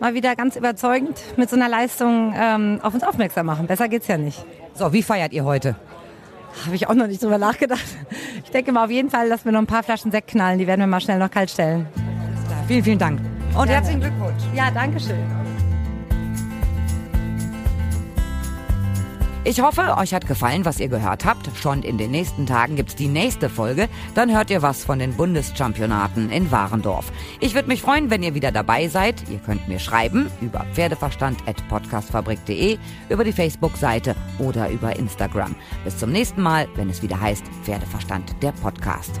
mal 0.00 0.14
wieder 0.14 0.34
ganz 0.34 0.56
überzeugend 0.56 1.20
mit 1.36 1.48
so 1.48 1.56
einer 1.56 1.68
Leistung 1.68 2.34
ähm, 2.36 2.80
auf 2.82 2.94
uns 2.94 3.04
aufmerksam 3.04 3.46
machen. 3.46 3.66
Besser 3.66 3.88
geht's 3.88 4.08
ja 4.08 4.18
nicht. 4.18 4.44
So, 4.74 4.92
wie 4.92 5.02
feiert 5.02 5.32
ihr 5.32 5.44
heute? 5.44 5.76
Habe 6.66 6.74
ich 6.74 6.88
auch 6.88 6.94
noch 6.94 7.06
nicht 7.06 7.22
drüber 7.22 7.38
nachgedacht. 7.38 7.84
Ich 8.44 8.50
denke 8.50 8.72
mal 8.72 8.84
auf 8.84 8.90
jeden 8.90 9.10
Fall, 9.10 9.28
dass 9.28 9.44
wir 9.44 9.52
noch 9.52 9.60
ein 9.60 9.66
paar 9.66 9.82
Flaschen 9.82 10.10
Sekt 10.10 10.28
knallen. 10.28 10.58
Die 10.58 10.66
werden 10.66 10.80
wir 10.80 10.86
mal 10.86 11.00
schnell 11.00 11.18
noch 11.18 11.30
kalt 11.30 11.50
stellen. 11.50 11.86
Vielen, 12.66 12.84
vielen 12.84 12.98
Dank. 12.98 13.31
Und 13.54 13.66
Gerne. 13.66 13.72
herzlichen 13.72 14.00
Glückwunsch. 14.00 14.42
Ja, 14.54 14.70
danke 14.70 14.98
schön. 14.98 15.22
Ich 19.44 19.60
hoffe, 19.60 19.96
euch 19.98 20.14
hat 20.14 20.28
gefallen, 20.28 20.64
was 20.64 20.78
ihr 20.78 20.86
gehört 20.86 21.24
habt. 21.24 21.50
Schon 21.58 21.82
in 21.82 21.98
den 21.98 22.12
nächsten 22.12 22.46
Tagen 22.46 22.76
gibt's 22.76 22.94
die 22.94 23.08
nächste 23.08 23.48
Folge. 23.48 23.88
Dann 24.14 24.32
hört 24.32 24.50
ihr 24.50 24.62
was 24.62 24.84
von 24.84 25.00
den 25.00 25.16
Bundeschampionaten 25.16 26.30
in 26.30 26.52
Warendorf. 26.52 27.10
Ich 27.40 27.54
würde 27.54 27.66
mich 27.66 27.82
freuen, 27.82 28.08
wenn 28.08 28.22
ihr 28.22 28.34
wieder 28.34 28.52
dabei 28.52 28.86
seid. 28.86 29.28
Ihr 29.28 29.40
könnt 29.40 29.66
mir 29.66 29.80
schreiben 29.80 30.30
über 30.40 30.64
pferdeverstand.podcastfabrik.de, 30.74 32.78
über 33.08 33.24
die 33.24 33.32
Facebook-Seite 33.32 34.14
oder 34.38 34.70
über 34.70 34.94
Instagram. 34.94 35.56
Bis 35.82 35.98
zum 35.98 36.12
nächsten 36.12 36.40
Mal, 36.40 36.68
wenn 36.76 36.88
es 36.88 37.02
wieder 37.02 37.20
heißt 37.20 37.44
Pferdeverstand, 37.64 38.40
der 38.42 38.52
Podcast. 38.52 39.20